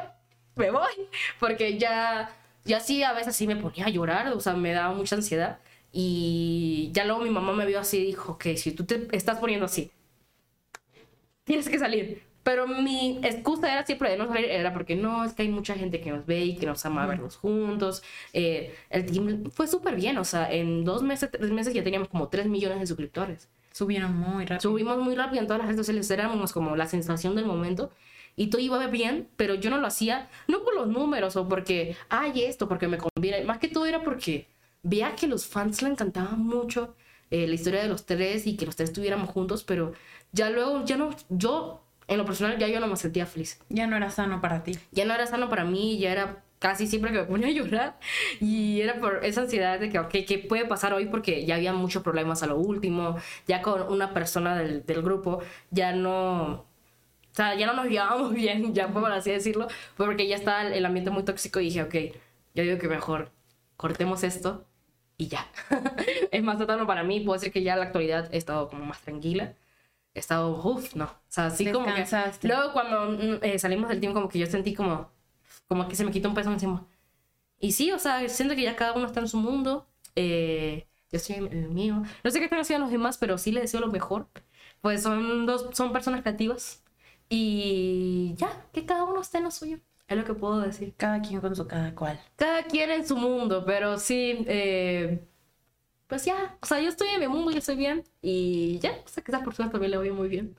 [0.56, 0.92] me voy,
[1.40, 4.94] porque ya, ya sí, a veces sí me ponía a llorar, o sea, me daba
[4.94, 5.60] mucha ansiedad.
[5.92, 9.38] Y ya luego mi mamá me vio así y dijo que si tú te estás
[9.38, 9.92] poniendo así,
[11.44, 12.22] tienes que salir.
[12.42, 15.74] Pero mi excusa era siempre de no salir, era porque no, es que hay mucha
[15.74, 18.02] gente que nos ve y que nos ama vernos juntos.
[18.34, 22.08] Eh, el team fue súper bien, o sea, en dos meses, tres meses ya teníamos
[22.08, 23.48] como 3 millones de suscriptores.
[23.72, 24.60] Subieron muy rápido.
[24.60, 27.90] Subimos muy rápido en todas las redes sociales, éramos como la sensación del momento
[28.36, 31.96] y todo iba bien, pero yo no lo hacía, no por los números o porque,
[32.08, 34.48] ay, esto, porque me conviene, más que todo era porque
[34.82, 36.94] veía que los fans le encantaban mucho
[37.30, 39.92] eh, la historia de los tres y que los tres estuviéramos juntos, pero
[40.34, 43.60] ya luego, ya no, yo, en lo personal, ya yo no me sentía feliz.
[43.68, 44.76] Ya no era sano para ti.
[44.90, 47.98] Ya no era sano para mí, ya era casi siempre que me ponía a llorar
[48.40, 51.06] y era por esa ansiedad de que, ok, ¿qué puede pasar hoy?
[51.06, 53.16] Porque ya había muchos problemas a lo último,
[53.46, 56.66] ya con una persona del, del grupo, ya no, o
[57.32, 61.10] sea, ya no nos llevábamos bien, ya por así decirlo, porque ya estaba el ambiente
[61.10, 61.94] muy tóxico y dije, ok,
[62.54, 63.30] yo digo que mejor
[63.76, 64.64] cortemos esto
[65.18, 65.46] y ya.
[66.30, 68.84] es más sano para mí, puedo decir que ya en la actualidad he estado como
[68.86, 69.54] más tranquila.
[70.14, 71.04] He estado, uff, no.
[71.06, 72.06] O sea, así como que...
[72.42, 75.10] Luego cuando mm, eh, salimos del team como que yo sentí como,
[75.68, 76.86] como que se me quitó un peso encima.
[77.58, 79.88] Y sí, o sea, siento que ya cada uno está en su mundo.
[80.16, 82.02] eh, yo estoy en el mío.
[82.24, 84.28] No sé qué están haciendo los demás, pero sí les deseo lo mejor.
[84.80, 86.82] Pues son dos, son personas creativas.
[87.28, 89.78] Y ya, que cada uno esté en lo suyo.
[90.08, 90.94] Es lo que puedo decir.
[90.96, 92.20] Cada quien con su cada cual.
[92.36, 95.26] Cada quien en su mundo, pero sí, eh,
[96.06, 98.04] pues ya, o sea, yo estoy en mi mundo, yo estoy bien.
[98.22, 100.56] Y ya, o sea, que esas personas también le voy muy bien.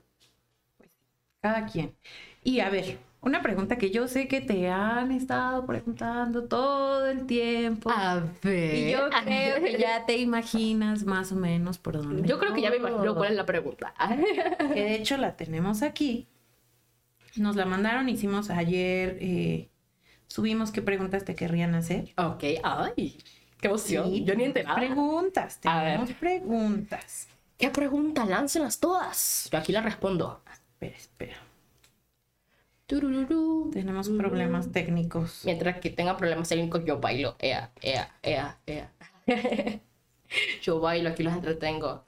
[1.40, 1.94] Cada quien.
[2.42, 7.26] Y a ver, una pregunta que yo sé que te han estado preguntando todo el
[7.26, 7.90] tiempo.
[8.42, 8.74] ver.
[8.74, 12.28] y yo creo que ya te imaginas más o menos por dónde.
[12.28, 13.94] Yo creo que ya me imagino cuál es la pregunta.
[14.72, 16.28] Que de hecho la tenemos aquí.
[17.36, 19.70] Nos la mandaron, hicimos ayer, eh,
[20.26, 22.12] subimos qué preguntas te querrían hacer.
[22.16, 23.18] ok, ay,
[23.60, 24.10] qué emoción.
[24.10, 24.76] Sí, yo ni enteraba.
[24.76, 27.28] Preguntas, tenemos preguntas.
[27.58, 28.26] ¿Qué pregunta?
[28.26, 29.48] Láncenlas todas.
[29.50, 30.42] Yo aquí las respondo.
[30.52, 31.36] Espera, espera.
[32.86, 33.70] Tururú.
[33.72, 35.42] Tenemos problemas técnicos.
[35.44, 37.34] Mientras que tenga problemas técnicos, yo bailo.
[37.38, 38.92] Ea, ea, ea, ea.
[40.62, 42.04] yo bailo, aquí los entretengo.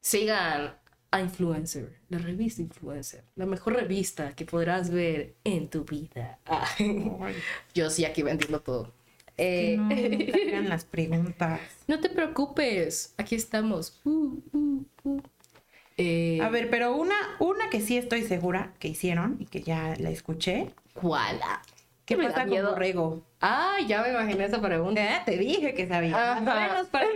[0.00, 0.76] Sigan
[1.10, 6.38] a Influencer, la revista Influencer, la mejor revista que podrás ver en tu vida.
[6.46, 6.66] Ah,
[7.74, 8.92] yo sí aquí vendiendo todo.
[9.38, 11.60] Eh, que no nos hagan las preguntas.
[11.86, 14.00] no te preocupes, aquí estamos.
[14.04, 15.20] Uh, uh, uh.
[15.98, 19.94] Eh, A ver, pero una, una que sí estoy segura que hicieron y que ya
[19.98, 20.70] la escuché.
[20.94, 21.40] ¿Cuál?
[22.04, 22.70] ¿Qué me da pasa con miedo?
[22.70, 23.22] Borrego?
[23.40, 25.02] Ah, ya me imaginé esa pregunta.
[25.02, 26.40] Eh, Te dije que sabía.
[26.40, 27.06] Menos para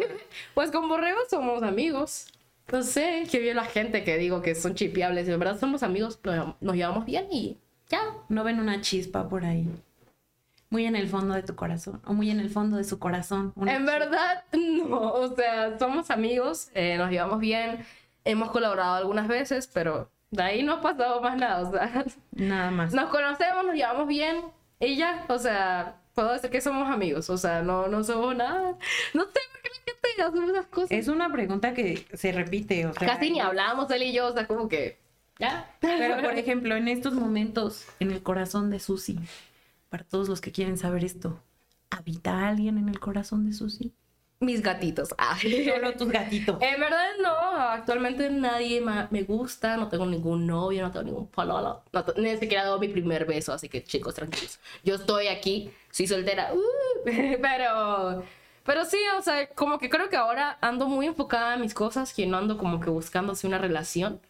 [0.54, 2.26] Pues con Borrego somos amigos.
[2.72, 5.28] No sé, que bien la gente que digo que son chipeables.
[5.28, 6.18] Y en verdad somos amigos,
[6.60, 7.58] nos llevamos bien y
[7.88, 8.00] ya.
[8.28, 9.68] No ven una chispa por ahí.
[10.70, 12.00] Muy en el fondo de tu corazón.
[12.06, 13.52] O muy en el fondo de su corazón.
[13.56, 13.98] una En chispa.
[13.98, 15.12] verdad, no.
[15.12, 17.84] O sea, somos amigos, eh, nos llevamos bien.
[18.24, 21.68] Hemos colaborado algunas veces, pero de ahí no ha pasado más nada.
[21.68, 22.94] O sea, Nada más.
[22.94, 24.42] nos conocemos, nos llevamos bien.
[24.78, 27.28] Y ya, o sea, puedo decir que somos amigos.
[27.30, 28.76] O sea, no, no somos nada.
[29.12, 30.90] No sé por qué la gente hace esas cosas.
[30.92, 32.86] Es una pregunta que se repite.
[32.86, 34.98] O sea, Casi ni hablamos él y yo, o sea, como que.
[35.40, 35.68] Ya.
[35.80, 39.18] Pero, por ejemplo, en estos momentos, en el corazón de Susi,
[39.90, 41.42] para todos los que quieren saber esto,
[41.90, 43.92] ¿habita alguien en el corazón de Susi?
[44.38, 45.14] Mis gatitos.
[45.18, 45.36] Ah.
[45.74, 46.56] Solo tus gatitos.
[46.62, 51.82] En verdad no, actualmente nadie me gusta, no tengo ningún novio, no tengo ningún pololo,
[51.92, 54.58] no ni siquiera dado mi primer beso, así que chicos, tranquilos.
[54.82, 57.04] Yo estoy aquí, soy soltera, uh,
[57.42, 58.24] pero,
[58.64, 62.14] pero sí, o sea, como que creo que ahora ando muy enfocada en mis cosas,
[62.14, 64.20] que no ando como que buscando así una relación.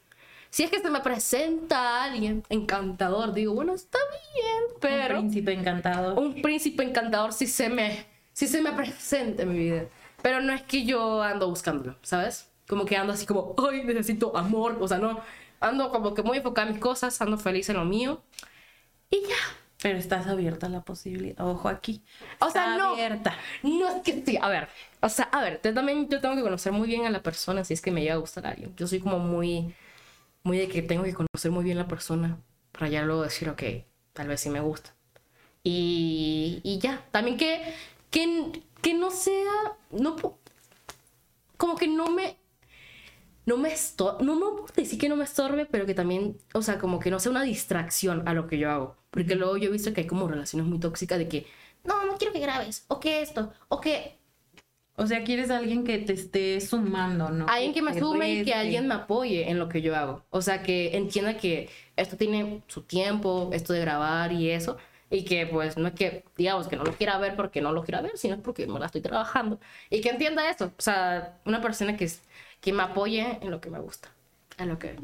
[0.50, 3.98] Si es que se me presenta alguien encantador, digo, bueno, está
[4.34, 6.14] bien, pero Un príncipe encantado.
[6.20, 9.84] un príncipe encantador si se me, si se me presenta en mi vida.
[10.22, 12.50] Pero no es que yo ando buscándolo, ¿sabes?
[12.68, 14.76] Como que ando así como, ay, necesito amor.
[14.80, 15.20] O sea, no,
[15.60, 18.20] ando como que muy enfocada en mis cosas, ando feliz en lo mío.
[19.08, 19.36] Y ya.
[19.82, 21.40] Pero estás abierta a la posibilidad.
[21.48, 22.02] Ojo aquí.
[22.38, 22.90] O sea, Está no.
[22.90, 23.34] abierta.
[23.62, 24.68] No es que sí, a ver.
[25.00, 27.64] O sea, a ver, yo también yo tengo que conocer muy bien a la persona
[27.64, 28.74] si es que me llega a gustar a alguien.
[28.76, 29.74] Yo soy como muy,
[30.42, 32.38] muy de que tengo que conocer muy bien la persona
[32.72, 33.62] para ya luego decir, ok,
[34.12, 34.94] tal vez sí me gusta.
[35.62, 37.06] Y, y ya.
[37.10, 37.74] También que,
[38.10, 40.16] que, que no sea, no,
[41.56, 42.38] como que no me,
[43.46, 46.78] no me estorbe, no, no decir que no me estorbe, pero que también, o sea,
[46.78, 48.96] como que no sea una distracción a lo que yo hago.
[49.10, 51.46] Porque luego yo he visto que hay como relaciones muy tóxicas de que,
[51.84, 54.19] no, no quiero que grabes, o que esto, o que
[54.96, 57.46] O sea, quieres a alguien que te esté sumando, ¿no?
[57.48, 60.24] alguien que me sume y que alguien me apoye en lo que yo hago.
[60.30, 64.76] O sea, que entienda que esto tiene su tiempo, esto de grabar y eso.
[65.12, 67.82] Y que pues no es que, digamos, que no lo quiera ver porque no lo
[67.82, 69.58] quiera ver, sino porque me la estoy trabajando.
[69.88, 70.66] Y que entienda eso.
[70.66, 72.22] O sea, una persona que, es-
[72.60, 74.08] que me apoye en lo que me gusta.
[74.58, 74.94] En lo que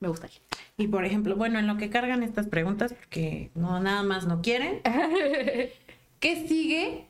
[0.00, 0.28] me gusta.
[0.76, 4.42] Y por ejemplo, bueno, en lo que cargan estas preguntas, porque no nada más no
[4.42, 4.82] quieren.
[6.20, 7.06] ¿Qué sigue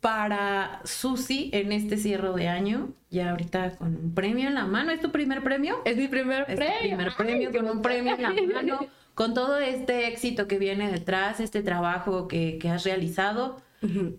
[0.00, 2.90] para Susi en este cierre de año?
[3.10, 4.92] Ya ahorita con un premio en la mano.
[4.92, 5.80] ¿Es tu primer premio?
[5.84, 6.78] Es mi primer Es tu premio.
[6.80, 8.86] primer Ay, premio qué con un premio en la mano.
[9.14, 13.60] Con todo este éxito que viene detrás, este trabajo que, que has realizado.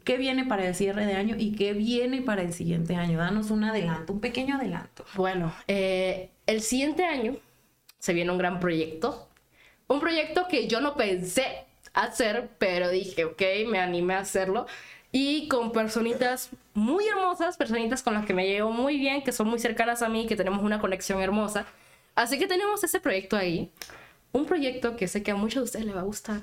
[0.04, 3.20] ¿Qué viene para el cierre de año y qué viene para el siguiente año?
[3.20, 5.06] Danos un adelanto, un pequeño adelanto.
[5.14, 7.36] Bueno, eh, el siguiente año
[8.00, 9.30] se viene un gran proyecto.
[9.88, 11.46] Un proyecto que yo no pensé
[11.94, 14.66] hacer, pero dije, ok, me animé a hacerlo.
[15.12, 19.48] Y con personitas muy hermosas, personitas con las que me llevo muy bien, que son
[19.48, 21.66] muy cercanas a mí, que tenemos una conexión hermosa.
[22.16, 23.72] Así que tenemos ese proyecto ahí.
[24.32, 26.42] Un proyecto que sé que a muchos de ustedes les va a gustar.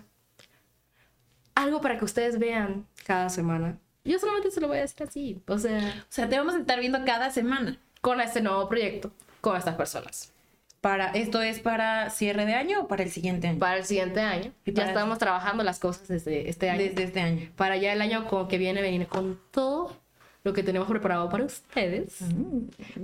[1.54, 3.78] Algo para que ustedes vean cada semana.
[4.04, 5.42] Yo solamente se lo voy a decir así.
[5.46, 7.78] O sea, O sea, te vamos a estar viendo cada semana.
[8.00, 9.10] con este nuevo proyecto,
[9.40, 10.32] con estas personas.
[10.80, 13.58] Para, ¿Esto es para cierre de año o para el siguiente año?
[13.58, 14.52] para el siguiente año.
[14.64, 16.78] Y Ya estamos trabajando las cosas desde este año.
[16.78, 17.50] Desde este año.
[17.56, 19.96] Para ya el año con que viene venir con todo
[20.44, 22.18] lo que tenemos preparado para ustedes.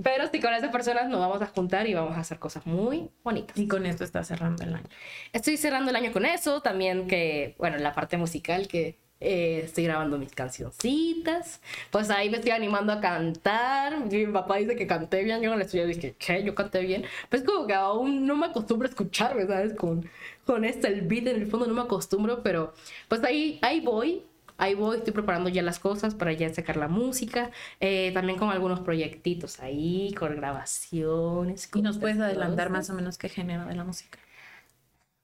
[0.01, 3.09] Pero sí, con esas personas nos vamos a juntar y vamos a hacer cosas muy
[3.23, 3.57] bonitas.
[3.57, 4.87] Y con esto está cerrando el año.
[5.33, 6.61] Estoy cerrando el año con eso.
[6.61, 11.61] También que, bueno, la parte musical que eh, estoy grabando mis cancioncitas.
[11.91, 14.05] Pues ahí me estoy animando a cantar.
[14.05, 15.41] Mi papá dice que canté bien.
[15.41, 16.43] Yo en el estudio dije, ¿qué?
[16.43, 17.05] Yo canté bien.
[17.29, 19.73] Pues como que aún no me acostumbro a escucharme, ¿sabes?
[19.73, 20.09] Con,
[20.45, 22.43] con este, el beat en el fondo no me acostumbro.
[22.43, 22.73] Pero
[23.07, 24.23] pues ahí, ahí voy.
[24.57, 27.51] Ahí voy, estoy preparando ya las cosas para ya sacar la música.
[27.81, 31.69] Eh, también con algunos proyectitos ahí, con grabaciones.
[31.73, 32.31] ¿Y nos puedes cosas.
[32.31, 34.17] adelantar más o menos qué género de la música?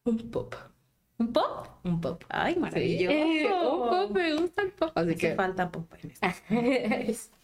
[0.06, 0.56] Un pop.
[1.22, 1.68] ¿Un pop?
[1.84, 2.24] Un pop.
[2.30, 2.60] Ay, Sí.
[2.60, 3.16] maravilloso.
[3.16, 4.92] Eh, un pop, me gusta el pop.
[4.96, 5.36] Así Hace que.
[5.36, 6.12] falta pop en
[7.10, 7.38] esto.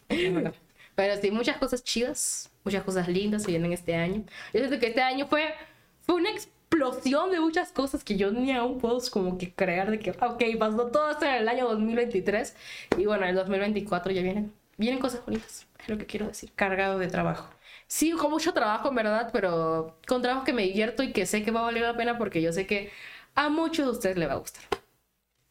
[0.94, 4.24] Pero sí, muchas cosas chidas, muchas cosas lindas se vienen este año.
[4.52, 5.54] Yo siento que este año fue,
[6.02, 10.00] fue una explosión de muchas cosas que yo ni aún puedo como que creer de
[10.00, 12.56] que, ok, pasó todo esto en el año 2023
[12.98, 16.50] y bueno, en el 2024 ya vienen, vienen cosas bonitas, es lo que quiero decir.
[16.56, 17.48] Cargado de trabajo.
[17.86, 21.42] Sí, con mucho trabajo en verdad, pero con trabajo que me divierto y que sé
[21.44, 22.90] que va a valer la pena porque yo sé que
[23.38, 24.64] a muchos de ustedes les va a gustar.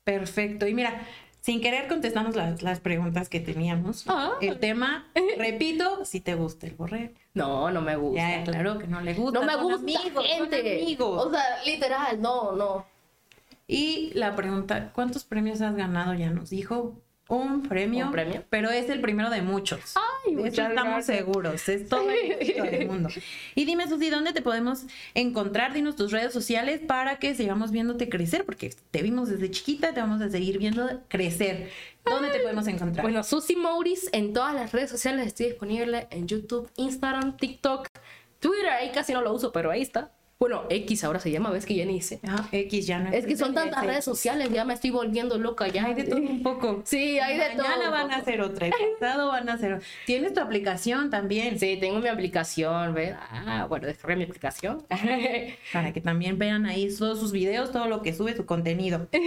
[0.03, 0.67] Perfecto.
[0.67, 1.07] Y mira,
[1.39, 4.03] sin querer contestamos las, las preguntas que teníamos.
[4.07, 4.33] Ah.
[4.41, 7.13] El tema, repito, si te gusta el borrego.
[7.33, 8.19] No, no me gusta.
[8.19, 9.39] Ya, claro que no le gusta.
[9.39, 10.81] No me gusta, amigos, gente.
[10.81, 11.25] amigos.
[11.27, 12.85] O sea, literal, no, no.
[13.67, 16.13] Y la pregunta, ¿cuántos premios has ganado?
[16.13, 18.05] Ya nos dijo un premio.
[18.05, 18.43] ¿Un premio?
[18.49, 19.95] Pero es el primero de muchos.
[19.95, 21.69] Ay, de eso muchas estamos seguros.
[21.69, 23.09] Es todo el mundo.
[23.55, 25.73] Y dime, Susi, ¿dónde te podemos encontrar?
[25.73, 29.99] Dinos tus redes sociales para que sigamos viéndote crecer, porque te vimos desde chiquita, te
[29.99, 31.69] vamos a seguir viendo crecer.
[32.05, 33.03] ¿Dónde te podemos encontrar?
[33.03, 37.88] Bueno, Susi Mouris en todas las redes sociales estoy disponible en YouTube, Instagram, TikTok,
[38.39, 40.11] Twitter, ahí casi no lo uso, pero ahí está.
[40.39, 42.19] Bueno, X ahora se llama, ves que ya ni hice.
[42.27, 45.67] Ah, X ya no Es que son tantas redes sociales, ya me estoy volviendo loca
[45.67, 45.85] ya.
[45.85, 46.83] Hay de todo un poco.
[46.85, 47.67] Sí, hay de todo.
[47.67, 49.88] Mañana van a hacer otra, el pasado van a hacer otra.
[50.05, 53.15] Tienes tu aplicación también, Sí, tengo mi aplicación, ¿ves?
[53.31, 54.85] Ah, bueno, descargué mi aplicación.
[55.73, 59.07] para que también vean ahí todos sus videos, todo lo que sube, su contenido.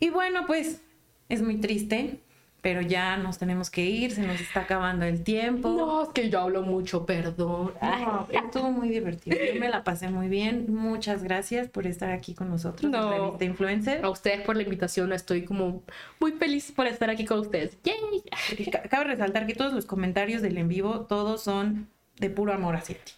[0.00, 0.80] Y bueno, pues
[1.28, 2.20] es muy triste,
[2.68, 5.70] pero ya nos tenemos que ir, se nos está acabando el tiempo.
[5.70, 7.72] no, es que yo hablo mucho, perdón.
[7.80, 9.38] No, estuvo muy divertido.
[9.54, 10.66] Yo me la pasé muy bien.
[10.68, 13.10] Muchas gracias por estar aquí con nosotros en No.
[13.10, 14.04] Revista Influencer.
[14.04, 15.82] A ustedes por la invitación, estoy como
[16.20, 17.78] muy feliz por estar aquí con ustedes.
[17.84, 18.66] ¡Yay!
[18.70, 21.88] Ca- Cabe resaltar que todos los comentarios del en vivo, todos son
[22.18, 23.12] de puro amor hacia ti.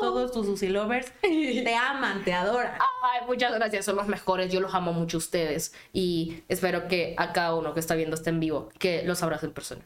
[0.00, 2.72] Todos tus Susi Lovers te aman, te adoran.
[3.02, 4.52] Ay, muchas gracias, son los mejores.
[4.52, 5.74] Yo los amo mucho a ustedes.
[5.92, 9.46] Y espero que a cada uno que está viendo este en vivo, que los abrace
[9.46, 9.82] en persona.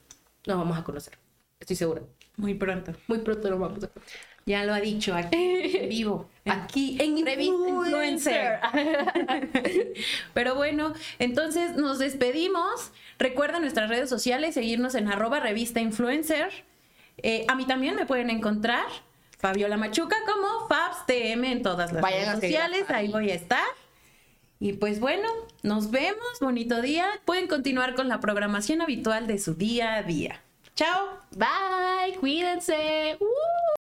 [0.47, 1.19] Nos vamos a conocer.
[1.61, 2.03] Estoy segura.
[2.37, 2.93] Muy pronto.
[3.07, 4.13] Muy pronto nos vamos a conocer.
[4.49, 6.31] Ya lo ha dicho aquí en vivo.
[6.47, 8.61] Aquí en Influencer.
[10.35, 12.91] Pero bueno, entonces nos despedimos.
[13.19, 16.65] Recuerda nuestras redes sociales, seguirnos en arroba revista influencer.
[17.19, 18.87] Eh, a mí también me pueden encontrar,
[19.39, 22.85] Fabiola Machuca, como FabsTM en todas las Vayan redes sociales.
[22.91, 23.67] Ahí voy a estar.
[24.61, 25.29] Y pues bueno,
[25.63, 26.41] nos vemos.
[26.41, 27.07] Bonito día.
[27.25, 30.43] Pueden continuar con la programación habitual de su día a día.
[30.75, 31.21] Chao.
[31.37, 33.17] Bye, cuídense.
[33.21, 33.78] Uh.